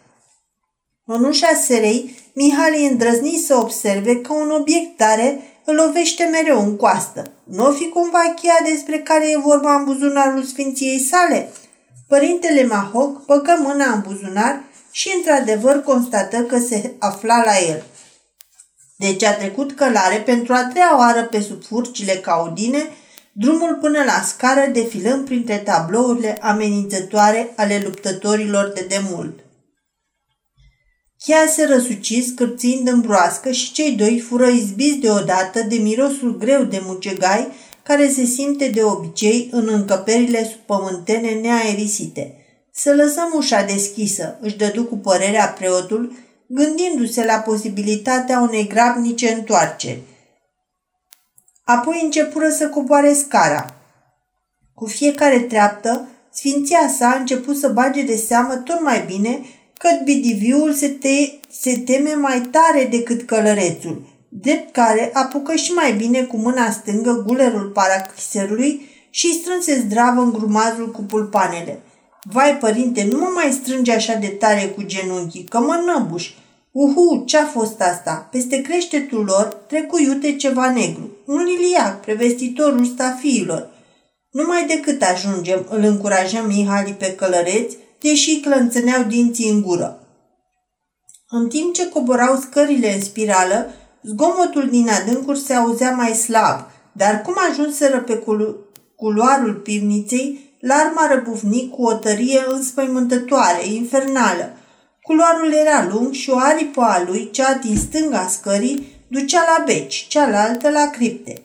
În 1.05 1.25
ușa 1.25 1.61
serei, 1.67 2.17
Mihali 2.35 2.87
îndrăzni 2.87 3.45
să 3.47 3.57
observe 3.57 4.17
că 4.17 4.33
un 4.33 4.51
obiect 4.51 4.97
tare 4.97 5.43
îl 5.65 5.75
lovește 5.75 6.25
mereu 6.25 6.59
în 6.65 6.77
coastă. 6.77 7.33
Nu 7.45 7.67
o 7.67 7.73
fi 7.73 7.89
cumva 7.89 8.35
cheia 8.41 8.59
despre 8.73 8.99
care 8.99 9.31
e 9.31 9.39
vorba 9.39 9.75
în 9.75 9.85
buzunarul 9.85 10.43
sfinției 10.43 10.99
sale? 10.99 11.53
Părintele 12.09 12.67
Mahoc 12.67 13.25
băgă 13.25 13.59
mâna 13.63 13.93
în 13.93 14.01
buzunar 14.01 14.65
și 14.91 15.13
într-adevăr 15.17 15.83
constată 15.83 16.43
că 16.43 16.59
se 16.59 16.93
afla 16.99 17.45
la 17.45 17.59
el. 17.69 17.85
Deci 18.97 19.25
a 19.25 19.35
trecut 19.35 19.73
călare 19.73 20.17
pentru 20.17 20.53
a 20.53 20.65
treia 20.65 20.99
oară 20.99 21.25
pe 21.25 21.41
sub 21.41 21.65
furcile 21.65 22.13
caudine, 22.13 22.89
drumul 23.41 23.79
până 23.81 24.05
la 24.05 24.23
scară 24.27 24.71
defilând 24.73 25.25
printre 25.25 25.57
tablourile 25.57 26.39
amenințătoare 26.41 27.53
ale 27.57 27.81
luptătorilor 27.85 28.73
de 28.75 28.87
demult. 28.89 29.39
Cheia 31.19 31.47
se 31.55 31.67
răsuci 31.67 32.23
scârțind 32.23 32.89
în 32.89 33.01
broască 33.01 33.51
și 33.51 33.73
cei 33.73 33.93
doi 33.93 34.21
fură 34.29 34.47
izbiți 34.47 34.97
deodată 34.97 35.63
de 35.69 35.77
mirosul 35.77 36.37
greu 36.39 36.65
de 36.65 36.81
mucegai 36.85 37.49
care 37.83 38.09
se 38.09 38.25
simte 38.25 38.69
de 38.69 38.83
obicei 38.83 39.49
în 39.53 39.69
încăperile 39.73 40.45
subpământene 40.45 41.31
neaerisite. 41.31 42.35
Să 42.73 42.95
lăsăm 42.95 43.33
ușa 43.37 43.63
deschisă, 43.63 44.39
își 44.41 44.57
dădu 44.57 44.85
cu 44.85 44.97
părerea 44.97 45.47
preotul, 45.59 46.13
gândindu-se 46.47 47.25
la 47.25 47.35
posibilitatea 47.35 48.41
unei 48.41 48.67
grabnice 48.67 49.29
întoarceri. 49.33 50.03
Apoi 51.75 52.01
începură 52.03 52.49
să 52.49 52.69
coboare 52.69 53.13
scara. 53.13 53.75
Cu 54.75 54.87
fiecare 54.87 55.39
treaptă, 55.39 56.09
sfinția 56.33 56.89
sa 56.99 57.09
a 57.09 57.19
început 57.19 57.57
să 57.57 57.69
bage 57.69 58.03
de 58.03 58.17
seamă 58.17 58.55
tot 58.55 58.83
mai 58.83 59.05
bine 59.07 59.41
că 59.79 59.89
bidiviul 60.05 60.73
se, 60.73 60.89
te, 60.89 61.31
se 61.51 61.79
teme 61.79 62.15
mai 62.15 62.41
tare 62.41 62.85
decât 62.91 63.23
călărețul, 63.23 64.03
drept 64.29 64.73
care 64.73 65.11
apucă 65.13 65.55
și 65.55 65.73
mai 65.73 65.93
bine 65.93 66.23
cu 66.23 66.37
mâna 66.37 66.71
stângă 66.71 67.23
gulerul 67.27 67.71
paracriserului 67.75 68.89
și 69.11 69.33
strânse 69.33 69.79
zdravă 69.79 70.21
în 70.21 70.33
grumazul 70.33 70.91
cu 70.91 71.03
pulpanele. 71.03 71.81
Vai, 72.23 72.57
părinte, 72.57 73.09
nu 73.11 73.19
mă 73.19 73.31
mai 73.35 73.59
strânge 73.63 73.93
așa 73.93 74.15
de 74.15 74.27
tare 74.27 74.67
cu 74.67 74.83
genunchii, 74.83 75.45
că 75.45 75.59
mă 75.59 75.85
năbuș. 75.87 76.31
Uhu, 76.81 77.25
ce-a 77.27 77.45
fost 77.45 77.81
asta? 77.81 78.29
Peste 78.31 78.61
creștetul 78.61 79.25
lor 79.25 79.45
trecu 79.45 79.99
iute 79.99 80.37
ceva 80.37 80.71
negru. 80.73 81.11
Un 81.27 81.43
liliac, 81.45 82.01
prevestitorul 82.01 82.85
stafiilor. 82.85 83.71
Numai 84.31 84.67
decât 84.67 85.03
ajungem, 85.03 85.67
îl 85.71 85.83
încurajăm 85.83 86.47
Mihali 86.47 86.93
pe 86.93 87.15
călăreți, 87.15 87.77
deși 88.01 88.41
clănțăneau 88.41 89.03
dinții 89.03 89.51
în 89.51 89.63
gură. 89.63 90.01
În 91.29 91.49
timp 91.49 91.75
ce 91.75 91.89
coborau 91.89 92.37
scările 92.37 92.95
în 92.95 93.01
spirală, 93.01 93.71
zgomotul 94.03 94.69
din 94.71 94.89
adâncuri 94.89 95.39
se 95.39 95.55
auzea 95.55 95.91
mai 95.91 96.13
slab, 96.13 96.61
dar 96.93 97.23
cum 97.23 97.35
ajunseră 97.51 98.01
pe 98.01 98.25
culoarul 98.97 99.55
pivniței, 99.55 100.57
larma 100.61 101.15
răbufni 101.15 101.69
cu 101.69 101.83
o 101.83 101.93
tărie 101.93 102.45
înspăimântătoare, 102.49 103.67
infernală. 103.67 104.53
Culoarul 105.09 105.53
era 105.53 105.89
lung 105.91 106.13
și 106.13 106.31
o 106.31 106.37
aripă 106.39 106.81
a 106.81 107.03
lui, 107.07 107.31
cea 107.31 107.55
din 107.55 107.77
stânga 107.77 108.27
scării, 108.31 108.93
ducea 109.07 109.41
la 109.41 109.65
beci, 109.65 110.07
cealaltă 110.09 110.71
la 110.71 110.91
cripte. 110.91 111.43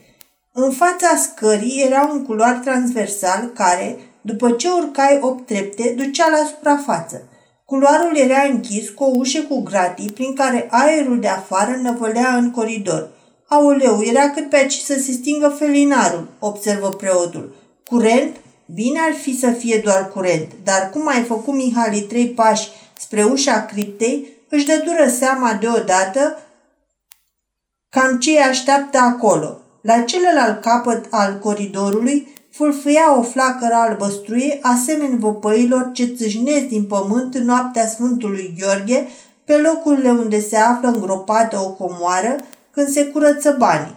În 0.54 0.72
fața 0.72 1.16
scării 1.16 1.84
era 1.86 2.10
un 2.14 2.26
culoar 2.26 2.54
transversal 2.54 3.52
care, 3.54 3.98
după 4.22 4.52
ce 4.52 4.70
urcai 4.70 5.20
opt 5.22 5.46
trepte, 5.46 5.94
ducea 5.98 6.30
la 6.30 6.48
suprafață. 6.48 7.28
Culoarul 7.66 8.18
era 8.18 8.42
închis 8.52 8.90
cu 8.90 9.04
o 9.04 9.12
ușă 9.16 9.42
cu 9.42 9.62
gratii 9.62 10.12
prin 10.12 10.34
care 10.34 10.68
aerul 10.72 11.20
de 11.20 11.28
afară 11.28 11.80
năvălea 11.82 12.36
în 12.36 12.52
coridor. 12.52 13.10
Aoleu, 13.48 14.02
era 14.02 14.30
cât 14.30 14.50
pe 14.50 14.56
aici 14.56 14.78
să 14.78 14.94
se 14.94 15.12
stingă 15.12 15.48
felinarul, 15.48 16.28
observă 16.40 16.90
preotul. 16.90 17.56
Curent? 17.86 18.36
Bine 18.74 19.00
ar 19.00 19.14
fi 19.14 19.40
să 19.40 19.50
fie 19.50 19.82
doar 19.84 20.10
curent, 20.10 20.52
dar 20.64 20.90
cum 20.90 21.08
ai 21.08 21.24
făcut 21.24 21.54
Mihali 21.54 22.02
trei 22.02 22.28
pași 22.28 22.70
spre 23.04 23.24
ușa 23.24 23.66
criptei, 23.66 24.28
își 24.50 24.66
dă 24.66 24.82
dură 24.86 25.10
seama 25.10 25.54
deodată 25.54 26.40
cam 27.90 28.20
ce 28.20 28.42
așteaptă 28.42 28.98
acolo. 28.98 29.58
La 29.82 30.02
celălalt 30.02 30.62
capăt 30.62 31.06
al 31.10 31.40
coridorului 31.40 32.28
fulfâia 32.52 33.18
o 33.18 33.22
flacără 33.22 33.74
albăstruie, 33.74 34.60
asemeni 34.62 35.20
vopăilor 35.20 35.90
ce 35.94 36.06
țâșnesc 36.06 36.66
din 36.66 36.84
pământ 36.84 37.36
în 37.36 37.46
noaptea 37.46 37.88
Sfântului 37.88 38.56
Gheorghe, 38.60 39.08
pe 39.46 39.58
locurile 39.58 40.12
unde 40.12 40.42
se 40.42 40.58
află 40.58 40.88
îngropată 40.88 41.60
o 41.60 41.72
comoară 41.72 42.36
când 42.72 42.88
se 42.88 43.06
curăță 43.06 43.56
banii. 43.58 43.96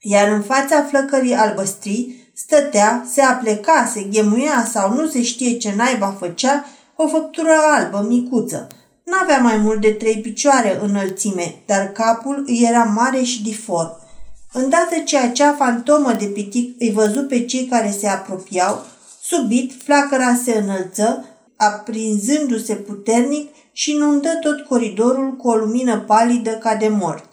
Iar 0.00 0.32
în 0.32 0.42
fața 0.42 0.82
flăcării 0.82 1.34
albăstrii 1.34 2.30
stătea, 2.34 3.04
se 3.10 3.22
apleca, 3.22 3.90
se 3.92 4.02
ghemuia 4.02 4.68
sau 4.72 4.92
nu 4.92 5.06
se 5.06 5.22
știe 5.22 5.56
ce 5.56 5.74
naiba 5.76 6.16
făcea, 6.18 6.64
o 7.00 7.08
făptură 7.08 7.50
albă, 7.76 8.06
micuță. 8.08 8.66
N-avea 9.04 9.38
mai 9.38 9.56
mult 9.56 9.80
de 9.80 9.90
trei 9.90 10.20
picioare 10.20 10.78
înălțime, 10.82 11.62
dar 11.66 11.92
capul 11.92 12.44
îi 12.46 12.64
era 12.68 12.84
mare 12.84 13.22
și 13.22 13.42
diform. 13.42 14.00
Îndată 14.52 14.98
ce 15.04 15.18
acea 15.18 15.52
fantomă 15.52 16.12
de 16.12 16.24
pitic 16.24 16.80
îi 16.80 16.92
văzu 16.92 17.22
pe 17.22 17.44
cei 17.44 17.64
care 17.64 17.90
se 17.90 18.06
apropiau, 18.08 18.84
subit 19.22 19.72
flacăra 19.82 20.40
se 20.44 20.58
înălță, 20.58 21.24
aprinzându-se 21.56 22.74
puternic 22.74 23.48
și 23.72 23.90
inundă 23.90 24.28
tot 24.40 24.60
coridorul 24.60 25.36
cu 25.36 25.48
o 25.48 25.54
lumină 25.54 25.98
palidă 25.98 26.50
ca 26.50 26.74
de 26.74 26.88
mort. 26.88 27.24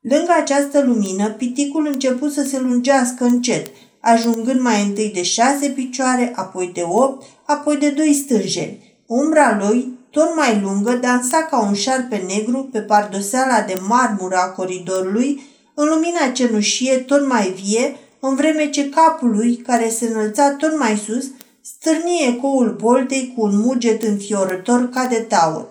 Lângă 0.00 0.32
această 0.40 0.82
lumină, 0.82 1.30
piticul 1.30 1.86
început 1.86 2.32
să 2.32 2.42
se 2.42 2.60
lungească 2.60 3.24
încet, 3.24 3.66
ajungând 4.00 4.60
mai 4.60 4.82
întâi 4.82 5.10
de 5.14 5.22
șase 5.22 5.68
picioare, 5.68 6.32
apoi 6.34 6.70
de 6.74 6.82
opt, 6.88 7.24
apoi 7.46 7.76
de 7.76 7.90
doi 7.90 8.12
stânjeni. 8.12 8.83
Umbra 9.06 9.56
lui, 9.58 9.98
tot 10.10 10.36
mai 10.36 10.60
lungă, 10.62 10.92
dansa 10.92 11.46
ca 11.50 11.62
un 11.62 11.74
șarpe 11.74 12.16
negru 12.16 12.68
pe 12.72 12.80
pardoseala 12.80 13.60
de 13.60 13.80
marmură 13.88 14.36
a 14.36 14.48
coridorului, 14.48 15.42
în 15.74 15.88
lumina 15.88 16.30
cenușie 16.32 16.96
tot 16.96 17.28
mai 17.28 17.48
vie, 17.48 17.96
în 18.20 18.34
vreme 18.34 18.70
ce 18.70 18.88
capul 18.88 19.30
lui, 19.30 19.56
care 19.56 19.88
se 19.88 20.06
înălța 20.06 20.50
tot 20.50 20.78
mai 20.78 20.96
sus, 20.96 21.24
stârnie 21.60 22.26
ecoul 22.28 22.76
boltei 22.80 23.32
cu 23.36 23.44
un 23.44 23.58
muget 23.58 24.02
înfiorător 24.02 24.88
ca 24.88 25.06
de 25.06 25.26
taur. 25.28 25.66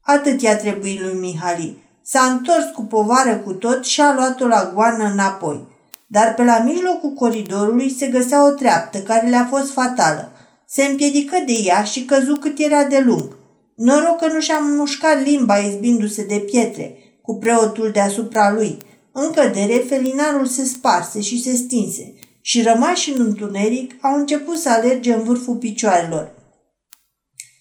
Atât 0.00 0.42
i-a 0.42 0.56
trebuit 0.56 1.00
lui 1.00 1.18
Mihali. 1.20 1.84
S-a 2.02 2.20
întors 2.20 2.64
cu 2.74 2.82
povară 2.82 3.36
cu 3.36 3.52
tot 3.52 3.84
și 3.84 4.00
a 4.00 4.14
luat-o 4.14 4.46
la 4.46 4.70
goană 4.74 5.04
înapoi. 5.12 5.66
Dar 6.06 6.34
pe 6.34 6.44
la 6.44 6.58
mijlocul 6.58 7.12
coridorului 7.12 7.90
se 7.98 8.06
găsea 8.06 8.46
o 8.46 8.50
treaptă 8.50 8.98
care 8.98 9.28
le-a 9.28 9.46
fost 9.50 9.72
fatală. 9.72 10.30
Se 10.68 10.84
împiedică 10.84 11.42
de 11.46 11.52
ea 11.52 11.82
și 11.82 12.04
căzu 12.04 12.34
cât 12.34 12.58
era 12.58 12.84
de 12.84 12.98
lung. 12.98 13.36
Noroc 13.74 14.18
că 14.18 14.26
nu 14.26 14.40
și-a 14.40 14.58
mușcat 14.58 15.22
limba 15.22 15.58
izbindu-se 15.58 16.24
de 16.24 16.38
pietre, 16.38 16.96
cu 17.22 17.34
preotul 17.34 17.90
deasupra 17.90 18.52
lui. 18.52 18.76
În 19.12 19.30
cădere, 19.30 19.84
felinarul 19.88 20.46
se 20.46 20.64
sparse 20.64 21.20
și 21.20 21.42
se 21.42 21.54
stinse 21.54 22.14
și 22.40 22.62
rămași 22.62 23.10
în 23.10 23.20
întuneric 23.20 23.94
au 24.00 24.18
început 24.18 24.58
să 24.58 24.68
alerge 24.68 25.12
în 25.12 25.22
vârful 25.22 25.54
picioarelor. 25.54 26.30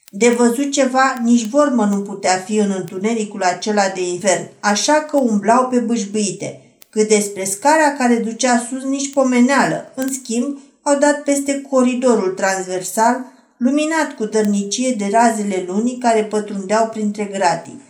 De 0.10 0.29
văzut 0.29 0.71
ceva, 0.71 1.19
nici 1.23 1.47
vorbă 1.47 1.86
nu 1.86 2.01
putea 2.01 2.38
fi 2.38 2.58
în 2.58 2.73
întunericul 2.77 3.41
acela 3.41 3.89
de 3.89 4.08
invern, 4.08 4.49
așa 4.60 4.93
că 4.93 5.17
umblau 5.17 5.67
pe 5.67 5.79
bâșbâite. 5.79 6.62
Cât 6.89 7.08
despre 7.08 7.43
scara 7.43 7.91
care 7.97 8.15
ducea 8.15 8.67
sus, 8.69 8.84
nici 8.84 9.13
pomeneală. 9.13 9.91
În 9.95 10.13
schimb, 10.13 10.58
au 10.88 10.98
dat 10.98 11.24
peste 11.24 11.62
coridorul 11.62 12.32
transversal, 12.32 13.26
luminat 13.58 14.12
cu 14.17 14.26
dărnicie 14.26 14.95
de 14.98 15.10
razele 15.12 15.63
lunii 15.67 15.98
care 15.98 16.24
pătrundeau 16.24 16.88
printre 16.88 17.24
gratii. 17.24 17.82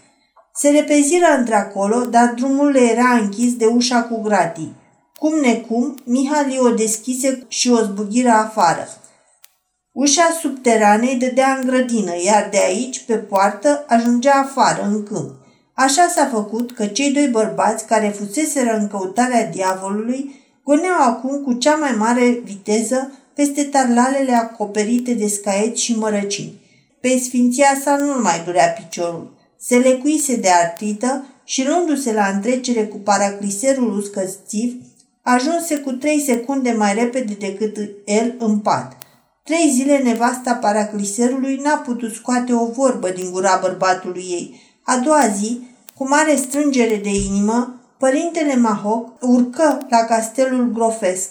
Se 0.54 0.70
repeziră 0.70 1.26
într-acolo, 1.38 2.06
dar 2.06 2.34
drumul 2.36 2.68
le 2.68 2.82
era 2.92 3.10
închis 3.10 3.56
de 3.56 3.66
ușa 3.66 4.04
cu 4.04 4.22
gratii. 4.22 4.76
Cum 5.16 5.40
necum, 5.40 5.96
Mihali 6.04 6.58
o 6.60 6.70
deschise 6.70 7.46
și 7.48 7.70
o 7.70 7.82
zbugiră 7.82 8.30
afară. 8.30 8.88
Ușa 9.92 10.38
subteranei 10.42 11.16
dădea 11.16 11.58
în 11.60 11.66
grădină, 11.66 12.12
iar 12.24 12.48
de 12.52 12.58
aici, 12.58 13.06
pe 13.06 13.16
poartă, 13.16 13.86
ajungea 13.88 14.34
afară, 14.34 14.84
în 14.84 15.04
câmp. 15.04 15.32
Așa 15.74 16.08
s-a 16.08 16.26
făcut 16.26 16.72
că 16.72 16.86
cei 16.86 17.12
doi 17.12 17.28
bărbați 17.28 17.86
care 17.86 18.08
fuseseră 18.08 18.78
în 18.78 18.88
căutarea 18.88 19.46
diavolului 19.46 20.45
goneau 20.66 21.02
acum 21.02 21.42
cu 21.44 21.54
cea 21.54 21.76
mai 21.76 21.92
mare 21.98 22.40
viteză 22.44 23.12
peste 23.34 23.64
tarlalele 23.64 24.34
acoperite 24.34 25.14
de 25.14 25.28
scaiet 25.28 25.78
și 25.78 25.98
mărăcini. 25.98 26.62
Pe 27.02 27.20
sfinția 27.24 27.80
sa 27.84 27.96
nu 27.96 28.22
mai 28.22 28.42
durea 28.46 28.68
piciorul. 28.68 29.34
Se 29.60 29.78
lecuise 29.78 30.36
de 30.36 30.50
artrită 30.50 31.26
și 31.44 31.68
luându-se 31.68 32.14
la 32.14 32.26
întrecere 32.26 32.86
cu 32.86 32.98
paracliserul 32.98 33.98
uscățiv, 33.98 34.76
ajunse 35.22 35.78
cu 35.78 35.92
trei 35.92 36.22
secunde 36.22 36.72
mai 36.72 36.94
repede 36.94 37.34
decât 37.40 37.78
el 38.06 38.36
în 38.40 38.60
pat. 38.60 38.98
Trei 39.44 39.72
zile 39.74 39.98
nevasta 39.98 40.54
paracliserului 40.54 41.60
n-a 41.64 41.76
putut 41.76 42.14
scoate 42.14 42.54
o 42.54 42.66
vorbă 42.66 43.10
din 43.10 43.32
gura 43.32 43.60
bărbatului 43.62 44.26
ei. 44.30 44.62
A 44.84 44.98
doua 44.98 45.28
zi, 45.28 45.60
cu 45.96 46.08
mare 46.08 46.36
strângere 46.36 46.96
de 47.04 47.10
inimă, 47.10 47.80
părintele 47.98 48.56
Mahoc 48.56 49.10
urcă 49.22 49.86
la 49.90 49.98
castelul 49.98 50.72
grofesc. 50.74 51.30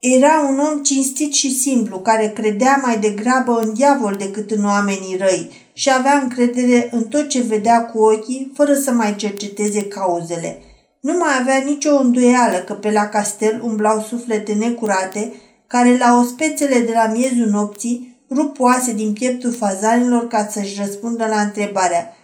Era 0.00 0.46
un 0.50 0.58
om 0.58 0.82
cinstit 0.82 1.32
și 1.32 1.58
simplu, 1.58 1.98
care 1.98 2.32
credea 2.34 2.80
mai 2.84 2.98
degrabă 2.98 3.60
în 3.60 3.74
diavol 3.74 4.14
decât 4.18 4.50
în 4.50 4.64
oamenii 4.64 5.16
răi 5.16 5.50
și 5.72 5.90
avea 5.92 6.18
încredere 6.22 6.88
în 6.92 7.02
tot 7.04 7.28
ce 7.28 7.40
vedea 7.40 7.84
cu 7.84 7.98
ochii, 7.98 8.52
fără 8.54 8.74
să 8.74 8.90
mai 8.90 9.16
cerceteze 9.16 9.84
cauzele. 9.84 10.62
Nu 11.00 11.12
mai 11.12 11.38
avea 11.40 11.56
nicio 11.56 11.94
îndoială 11.94 12.56
că 12.56 12.72
pe 12.72 12.90
la 12.90 13.06
castel 13.06 13.60
umblau 13.64 14.00
suflete 14.08 14.52
necurate, 14.52 15.32
care 15.66 15.96
la 15.96 16.18
ospețele 16.20 16.78
de 16.78 16.92
la 16.92 17.12
miezul 17.12 17.46
nopții 17.46 18.16
rup 18.30 18.60
oase 18.60 18.92
din 18.92 19.12
pieptul 19.12 19.52
fazanilor 19.52 20.28
ca 20.28 20.48
să-și 20.50 20.80
răspundă 20.80 21.26
la 21.26 21.40
întrebarea 21.40 22.16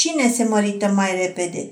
cine 0.00 0.32
se 0.32 0.44
mărită 0.44 0.92
mai 0.94 1.26
repede? 1.26 1.70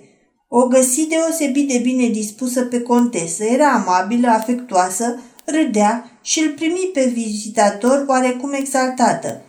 O 0.51 0.67
găsi 0.67 1.07
deosebit 1.07 1.69
de 1.69 1.79
bine 1.79 2.09
dispusă 2.09 2.63
pe 2.63 2.81
contesă, 2.81 3.45
era 3.45 3.73
amabilă, 3.73 4.29
afectuoasă, 4.29 5.21
râdea 5.45 6.19
și 6.23 6.41
îl 6.41 6.53
primi 6.53 6.91
pe 6.93 7.11
vizitator 7.15 8.05
oarecum 8.09 8.53
exaltată. 8.53 9.43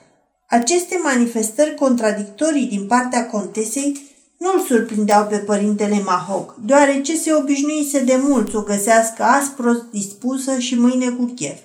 Aceste 0.47 0.99
manifestări 1.03 1.75
contradictorii 1.75 2.67
din 2.67 2.85
partea 2.85 3.25
contesei 3.25 4.01
nu 4.37 4.47
îl 4.53 4.59
surprindeau 4.59 5.25
pe 5.25 5.37
părintele 5.37 6.01
Mahoc, 6.05 6.55
deoarece 6.65 7.17
se 7.17 7.33
obișnuise 7.33 8.03
de 8.03 8.19
mult 8.21 8.49
să 8.49 8.57
o 8.57 8.61
găsească 8.61 9.23
aspro 9.23 9.71
dispusă 9.91 10.57
și 10.57 10.79
mâine 10.79 11.09
cu 11.09 11.23
chef. 11.35 11.57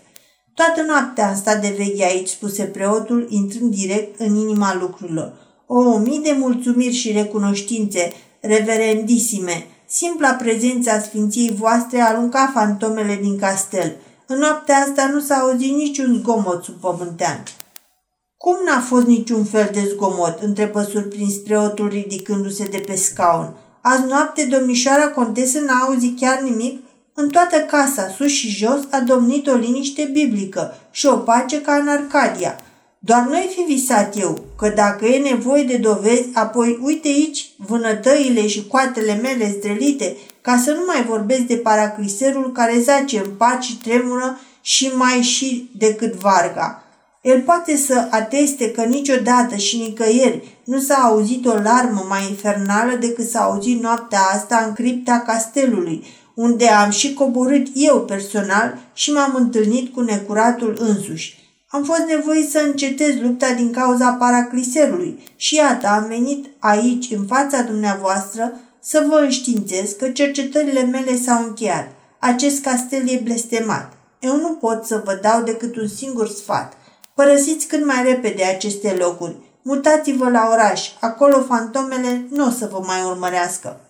Toată 0.55 0.83
noaptea 0.83 1.29
am 1.29 1.37
stat 1.37 1.61
de 1.61 1.75
veche 1.77 2.05
aici, 2.05 2.29
spuse 2.29 2.63
preotul, 2.63 3.27
intrând 3.31 3.75
direct 3.75 4.21
în 4.21 4.37
inima 4.37 4.77
lucrurilor. 4.81 5.33
O 5.67 5.99
mii 5.99 6.21
de 6.21 6.37
mulțumiri 6.39 6.95
și 6.95 7.13
recunoștințe, 7.13 8.13
reverendisime, 8.47 9.67
simpla 9.87 10.31
prezența 10.31 11.01
sfinției 11.01 11.55
voastre 11.59 12.01
arunca 12.01 12.51
fantomele 12.55 13.19
din 13.23 13.39
castel. 13.39 13.97
În 14.27 14.39
noaptea 14.39 14.77
asta 14.77 15.11
nu 15.13 15.21
s-a 15.21 15.35
auzit 15.35 15.75
niciun 15.75 16.19
zgomot 16.21 16.65
subpământean. 16.65 17.43
Cum 18.37 18.57
n-a 18.67 18.81
fost 18.81 19.07
niciun 19.07 19.45
fel 19.45 19.71
de 19.73 19.89
zgomot?" 19.95 20.39
întrebă 20.43 20.83
surprins 20.83 21.35
preotul 21.35 21.89
ridicându-se 21.89 22.65
de 22.65 22.79
pe 22.87 22.95
scaun. 22.95 23.55
Azi 23.81 24.07
noapte 24.09 24.45
domnișoara 24.45 25.09
contesă 25.09 25.61
n-a 25.61 25.85
auzit 25.87 26.21
chiar 26.21 26.41
nimic? 26.41 26.83
În 27.15 27.29
toată 27.29 27.57
casa, 27.57 28.09
sus 28.09 28.31
și 28.31 28.49
jos, 28.49 28.81
a 28.91 29.01
domnit 29.01 29.47
o 29.47 29.55
liniște 29.55 30.11
biblică 30.13 30.75
și 30.91 31.07
o 31.07 31.17
pace 31.17 31.61
ca 31.61 31.75
în 31.75 31.89
Arcadia. 31.89 32.61
Doar 33.07 33.27
nu-i 33.27 33.51
fi 33.55 33.73
visat 33.73 34.19
eu, 34.21 34.39
că 34.59 34.69
dacă 34.69 35.07
e 35.07 35.19
nevoie 35.19 35.63
de 35.63 35.77
dovezi, 35.77 36.29
apoi 36.33 36.79
uite 36.83 37.09
aici 37.09 37.49
vânătăile 37.57 38.47
și 38.47 38.67
coatele 38.67 39.15
mele 39.23 39.55
zdrelite, 39.59 40.17
ca 40.41 40.61
să 40.65 40.71
nu 40.71 40.83
mai 40.87 41.05
vorbesc 41.05 41.41
de 41.41 41.57
paracliserul 41.57 42.53
care 42.53 42.81
zace 42.81 43.19
în 43.19 43.31
pace 43.37 43.69
și 43.69 43.79
tremură 43.79 44.41
și 44.61 44.91
mai 44.95 45.21
și 45.21 45.71
decât 45.77 46.15
varga. 46.15 46.83
El 47.23 47.41
poate 47.41 47.77
să 47.77 48.07
ateste 48.11 48.71
că 48.71 48.83
niciodată 48.83 49.57
și 49.57 49.77
nicăieri 49.77 50.59
nu 50.65 50.79
s-a 50.79 50.95
auzit 50.95 51.47
o 51.47 51.55
larmă 51.55 52.07
mai 52.09 52.27
infernală 52.29 52.97
decât 53.01 53.29
s-a 53.29 53.41
auzit 53.41 53.83
noaptea 53.83 54.21
asta 54.33 54.65
în 54.67 54.73
cripta 54.73 55.23
castelului, 55.27 56.05
unde 56.35 56.69
am 56.69 56.91
și 56.91 57.15
coborât 57.15 57.67
eu 57.75 58.01
personal 58.01 58.79
și 58.95 59.13
m-am 59.13 59.35
întâlnit 59.35 59.95
cu 59.95 60.01
necuratul 60.01 60.77
însuși. 60.81 61.44
Am 61.75 61.85
fost 61.85 62.01
nevoit 62.01 62.51
să 62.51 62.59
încetez 62.59 63.21
lupta 63.21 63.53
din 63.53 63.73
cauza 63.73 64.13
paracliserului 64.13 65.33
și 65.37 65.55
iată, 65.55 65.87
am 65.87 66.07
venit 66.07 66.47
aici, 66.59 67.11
în 67.11 67.27
fața 67.27 67.63
dumneavoastră, 67.63 68.61
să 68.81 69.07
vă 69.09 69.15
înștiințez 69.15 69.91
că 69.91 70.09
cercetările 70.09 70.83
mele 70.83 71.17
s-au 71.17 71.43
încheiat. 71.43 71.89
Acest 72.19 72.63
castel 72.63 73.09
e 73.09 73.21
blestemat. 73.25 73.93
Eu 74.21 74.37
nu 74.37 74.55
pot 74.55 74.85
să 74.85 75.03
vă 75.05 75.19
dau 75.23 75.43
decât 75.43 75.77
un 75.77 75.89
singur 75.89 76.29
sfat. 76.29 76.73
Părăsiți 77.15 77.67
cât 77.67 77.87
mai 77.87 78.03
repede 78.03 78.45
aceste 78.45 78.97
locuri. 78.99 79.37
Mutați-vă 79.63 80.31
la 80.31 80.49
oraș. 80.53 80.91
Acolo 81.01 81.43
fantomele 81.43 82.27
nu 82.31 82.47
o 82.47 82.51
să 82.51 82.69
vă 82.73 82.83
mai 82.87 83.03
urmărească. 83.03 83.81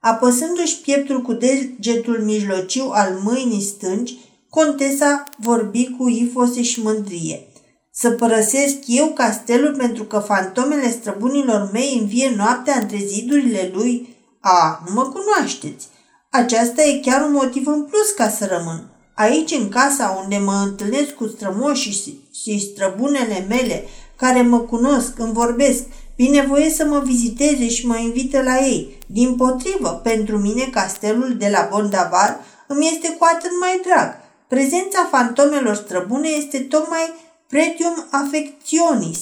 Apăsându-și 0.00 0.80
pieptul 0.80 1.22
cu 1.22 1.32
degetul 1.32 2.22
mijlociu 2.24 2.90
al 2.92 3.18
mâinii 3.22 3.62
stângi, 3.62 4.18
contesa 4.50 5.24
vorbi 5.36 5.96
cu 5.98 6.08
ifose 6.08 6.62
și 6.62 6.82
mândrie. 6.82 7.46
Să 7.92 8.10
părăsesc 8.10 8.76
eu 8.86 9.06
castelul 9.06 9.74
pentru 9.74 10.04
că 10.04 10.18
fantomele 10.18 10.90
străbunilor 10.90 11.70
mei 11.72 11.98
învie 12.00 12.32
noaptea 12.36 12.78
între 12.78 12.98
zidurile 13.06 13.70
lui? 13.74 14.16
A, 14.40 14.82
nu 14.86 14.94
mă 14.94 15.02
cunoașteți. 15.02 15.86
Aceasta 16.30 16.82
e 16.82 16.98
chiar 16.98 17.22
un 17.22 17.32
motiv 17.32 17.66
în 17.66 17.82
plus 17.82 18.10
ca 18.10 18.28
să 18.28 18.46
rămân. 18.46 18.90
Aici, 19.14 19.50
în 19.50 19.68
casa 19.68 20.20
unde 20.22 20.36
mă 20.36 20.62
întâlnesc 20.64 21.10
cu 21.10 21.26
strămoșii 21.26 22.28
și 22.42 22.60
străbunele 22.60 23.46
mele, 23.48 23.84
care 24.16 24.42
mă 24.42 24.58
cunosc, 24.58 25.18
îmi 25.18 25.32
vorbesc, 25.32 25.82
binevoie 26.16 26.70
să 26.70 26.84
mă 26.84 27.02
viziteze 27.04 27.68
și 27.68 27.86
mă 27.86 27.96
invită 27.96 28.42
la 28.42 28.58
ei. 28.58 28.98
Din 29.06 29.36
potrivă, 29.36 29.88
pentru 29.88 30.38
mine, 30.38 30.68
castelul 30.70 31.36
de 31.38 31.48
la 31.48 31.68
Bondavar 31.70 32.40
îmi 32.66 32.90
este 32.92 33.08
cu 33.18 33.26
atât 33.34 33.50
mai 33.60 33.80
drag. 33.86 34.28
Prezența 34.54 35.08
fantomelor 35.10 35.74
străbune 35.74 36.28
este 36.28 36.58
tocmai 36.58 37.14
pretium 37.48 38.06
affectionis, 38.10 39.18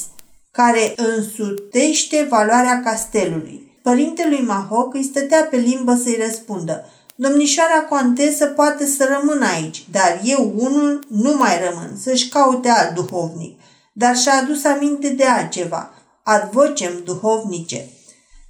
care 0.50 0.94
însutește 0.96 2.26
valoarea 2.30 2.82
castelului. 2.84 3.78
Părintelui 3.82 4.44
Mahoc 4.46 4.94
îi 4.94 5.02
stătea 5.02 5.46
pe 5.50 5.56
limbă 5.56 5.94
să-i 5.94 6.18
răspundă. 6.26 6.84
Domnișoara 7.14 7.80
contesă 7.80 8.46
poate 8.46 8.86
să 8.86 9.18
rămână 9.18 9.46
aici, 9.46 9.84
dar 9.90 10.20
eu 10.24 10.52
unul 10.56 11.06
nu 11.08 11.36
mai 11.36 11.58
rămân, 11.68 11.98
să-și 12.02 12.28
caute 12.28 12.68
alt 12.68 12.94
duhovnic. 12.94 13.60
Dar 13.92 14.16
și-a 14.16 14.32
adus 14.42 14.64
aminte 14.64 15.08
de 15.08 15.24
altceva, 15.24 15.94
ad 16.22 16.50
vocem 16.50 16.92
duhovnice. 17.04 17.88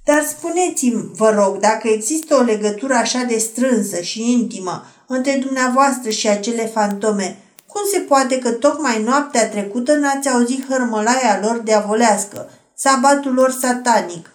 Dar 0.05 0.23
spuneți-mi, 0.23 1.11
vă 1.13 1.29
rog, 1.29 1.57
dacă 1.57 1.87
există 1.87 2.35
o 2.35 2.41
legătură 2.41 2.93
așa 2.93 3.23
de 3.23 3.37
strânsă 3.37 4.01
și 4.01 4.31
intimă 4.31 4.83
între 5.11 5.41
dumneavoastră 5.45 6.09
și 6.09 6.27
acele 6.27 6.65
fantome, 6.65 7.37
cum 7.67 7.81
se 7.91 7.99
poate 7.99 8.39
că 8.39 8.51
tocmai 8.51 9.03
noaptea 9.03 9.49
trecută 9.49 9.95
n-ați 9.95 10.29
auzit 10.29 10.65
hărmălaia 10.69 11.39
lor 11.41 11.57
diavolească, 11.57 12.49
sabatul 12.75 13.33
lor 13.33 13.51
satanic? 13.51 14.31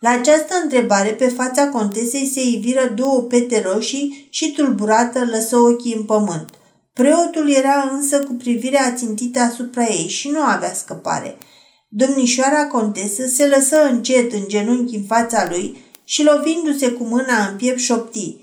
La 0.00 0.10
această 0.10 0.54
întrebare, 0.62 1.10
pe 1.10 1.28
fața 1.28 1.68
contesei 1.68 2.30
se 2.34 2.40
iviră 2.42 2.92
două 2.94 3.20
pete 3.20 3.62
roșii 3.62 4.28
și 4.30 4.52
tulburată 4.52 5.24
lăsă 5.30 5.56
ochii 5.56 5.94
în 5.94 6.04
pământ. 6.04 6.50
Preotul 6.92 7.50
era 7.50 7.90
însă 7.92 8.18
cu 8.18 8.32
privirea 8.32 8.86
ațintită 8.86 9.40
asupra 9.40 9.84
ei 9.84 10.08
și 10.08 10.28
nu 10.28 10.40
avea 10.40 10.72
scăpare. 10.72 11.36
Domnișoara 11.88 12.66
contesă 12.66 13.26
se 13.26 13.46
lăsă 13.46 13.82
încet 13.82 14.32
în 14.32 14.44
genunchi 14.46 14.96
în 14.96 15.02
fața 15.02 15.46
lui 15.48 15.84
și 16.04 16.22
lovindu-se 16.24 16.90
cu 16.90 17.04
mâna 17.04 17.46
în 17.46 17.56
piept 17.56 17.78
șopti. 17.78 18.36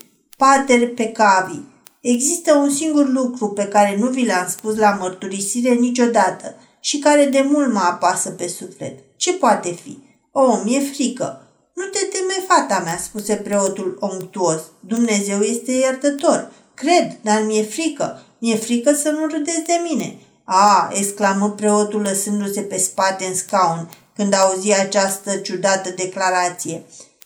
Pater 0.44 0.94
pe 0.94 1.12
cavi. 1.12 1.60
Există 2.02 2.54
un 2.54 2.70
singur 2.70 3.10
lucru 3.10 3.50
pe 3.50 3.66
care 3.66 3.96
nu 4.00 4.08
vi 4.08 4.26
l-am 4.26 4.48
spus 4.50 4.76
la 4.78 4.98
mărturisire 5.00 5.74
niciodată 5.74 6.56
și 6.80 7.00
care 7.00 7.26
de 7.26 7.46
mult 7.50 7.74
mă 7.74 7.80
apasă 7.80 8.30
pe 8.30 8.48
suflet. 8.48 9.00
Ce 9.16 9.34
poate 9.34 9.72
fi? 9.84 9.98
O, 10.32 10.64
mi-e 10.64 10.80
frică. 10.80 11.48
Nu 11.74 11.84
te 11.84 12.00
teme, 12.00 12.46
fata 12.48 12.82
mea, 12.84 12.98
spuse 12.98 13.36
preotul 13.36 13.98
onctuos. 14.00 14.62
Dumnezeu 14.80 15.40
este 15.40 15.72
iertător. 15.72 16.52
Cred, 16.74 17.18
dar 17.22 17.44
mi-e 17.46 17.64
frică. 17.64 18.22
Mi-e 18.40 18.56
frică 18.56 18.94
să 18.94 19.10
nu 19.10 19.28
râdeți 19.28 19.64
de 19.66 19.82
mine. 19.90 20.18
A, 20.44 20.90
exclamă 20.94 21.52
preotul 21.52 22.02
lăsându-se 22.02 22.62
pe 22.62 22.78
spate 22.78 23.26
în 23.26 23.36
scaun 23.36 23.90
când 24.16 24.34
auzi 24.34 24.80
această 24.80 25.36
ciudată 25.36 25.90
declarație. 25.90 26.84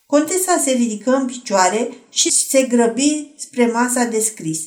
Contesa 0.08 0.58
se 0.58 0.72
ridică 0.72 1.12
în 1.12 1.26
picioare 1.26 1.90
și 2.10 2.32
se 2.32 2.64
grăbi 2.64 3.34
spre 3.36 3.66
masa 3.66 4.04
de 4.04 4.20
scris. 4.20 4.60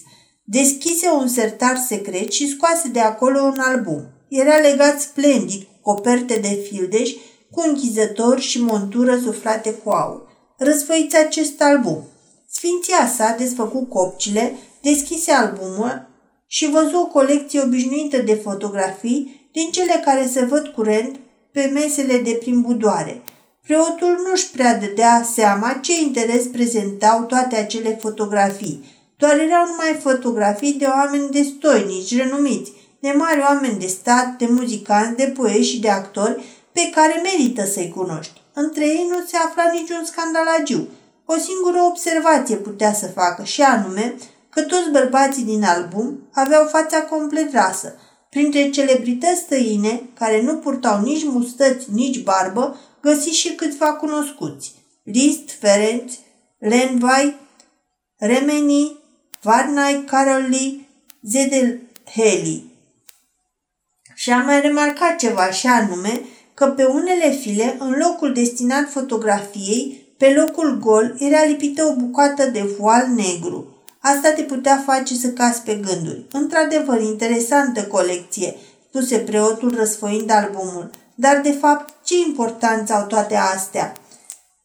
Deschise 0.45 1.09
un 1.09 1.29
sertar 1.29 1.77
secret 1.89 2.33
și 2.33 2.49
scoase 2.49 2.89
de 2.89 3.01
acolo 3.01 3.41
un 3.41 3.59
album. 3.59 4.03
Era 4.29 4.57
legat 4.57 5.01
splendid 5.01 5.63
cu 5.63 5.93
coperte 5.93 6.35
de 6.35 6.67
fildeș, 6.69 7.11
cu 7.51 7.63
închizător 7.67 8.41
și 8.41 8.63
montură 8.63 9.19
suflate 9.19 9.73
cu 9.73 9.91
aur. 9.91 10.23
Răsfăiți 10.59 11.17
acest 11.17 11.63
album. 11.63 12.05
Sfinția 12.51 13.13
sa 13.17 13.35
desfăcu 13.39 13.85
copcile, 13.85 14.57
deschise 14.83 15.33
albumul 15.33 16.09
și 16.47 16.71
văzu 16.71 16.97
o 16.97 17.07
colecție 17.07 17.61
obișnuită 17.61 18.17
de 18.17 18.35
fotografii 18.35 19.49
din 19.53 19.71
cele 19.71 20.03
care 20.05 20.27
se 20.27 20.45
văd 20.45 20.67
curent 20.67 21.17
pe 21.53 21.71
mesele 21.75 22.19
de 22.19 22.31
prin 22.41 22.61
budoare– 22.61 23.23
Preotul 23.71 24.27
nu-și 24.29 24.51
prea 24.51 24.79
dădea 24.79 25.27
seama 25.33 25.79
ce 25.83 26.01
interes 26.01 26.47
prezentau 26.47 27.23
toate 27.23 27.57
acele 27.57 27.99
fotografii. 28.01 28.85
Doar 29.17 29.39
erau 29.39 29.67
numai 29.67 29.99
fotografii 30.01 30.73
de 30.73 30.85
oameni 30.85 31.31
destoinici, 31.31 32.17
renumiți, 32.17 32.73
de 33.01 33.15
mari 33.17 33.41
oameni 33.41 33.79
de 33.79 33.87
stat, 33.87 34.37
de 34.39 34.47
muzicanți, 34.49 35.17
de 35.17 35.33
poeți 35.37 35.69
și 35.69 35.81
de 35.81 35.91
actori 35.91 36.45
pe 36.73 36.91
care 36.95 37.23
merită 37.23 37.65
să-i 37.65 37.93
cunoști. 37.97 38.41
Între 38.53 38.87
ei 38.87 39.07
nu 39.11 39.25
se 39.27 39.37
afla 39.37 39.65
niciun 39.73 40.05
scandalagiu. 40.05 40.89
O 41.25 41.35
singură 41.37 41.83
observație 41.83 42.57
putea 42.57 42.93
să 42.93 43.07
facă 43.07 43.45
și 43.45 43.63
anume 43.63 44.15
că 44.49 44.63
toți 44.63 44.91
bărbații 44.91 45.45
din 45.45 45.65
album 45.65 46.19
aveau 46.33 46.67
fața 46.67 47.03
complet 47.03 47.53
rasă. 47.53 47.95
Printre 48.31 48.71
celebrități 48.71 49.41
străine, 49.41 50.03
care 50.19 50.43
nu 50.43 50.57
purtau 50.57 51.01
nici 51.03 51.25
mustăți, 51.25 51.87
nici 51.93 52.23
barbă, 52.23 52.77
găsi 53.01 53.29
și 53.29 53.55
câțiva 53.55 53.93
cunoscuți. 53.93 54.75
Liszt, 55.03 55.51
Ferenc, 55.59 56.11
Lenvai, 56.59 57.37
Remeni, 58.17 58.97
Varnai, 59.43 60.05
Caroli, 60.07 60.89
Zedelheli. 61.23 62.65
Și 64.15 64.31
am 64.31 64.45
mai 64.45 64.61
remarcat 64.61 65.17
ceva 65.17 65.51
și 65.51 65.67
anume 65.67 66.21
că 66.55 66.67
pe 66.67 66.85
unele 66.85 67.31
file, 67.31 67.77
în 67.79 67.95
locul 67.99 68.33
destinat 68.33 68.91
fotografiei, 68.91 70.07
pe 70.17 70.33
locul 70.33 70.79
gol 70.79 71.15
era 71.19 71.45
lipită 71.45 71.85
o 71.85 71.95
bucată 71.95 72.47
de 72.47 72.63
voal 72.79 73.07
negru. 73.07 73.77
Asta 73.99 74.33
te 74.33 74.43
putea 74.43 74.83
face 74.87 75.15
să 75.15 75.29
cazi 75.29 75.63
pe 75.63 75.75
gânduri. 75.75 76.25
Într-adevăr, 76.33 77.01
interesantă 77.01 77.85
colecție, 77.85 78.57
spuse 78.89 79.19
preotul 79.19 79.75
răsfoind 79.75 80.31
albumul. 80.31 80.91
Dar, 81.21 81.41
de 81.41 81.51
fapt, 81.51 81.95
ce 82.05 82.15
importanță 82.27 82.93
au 82.93 83.07
toate 83.07 83.37
astea? 83.37 83.93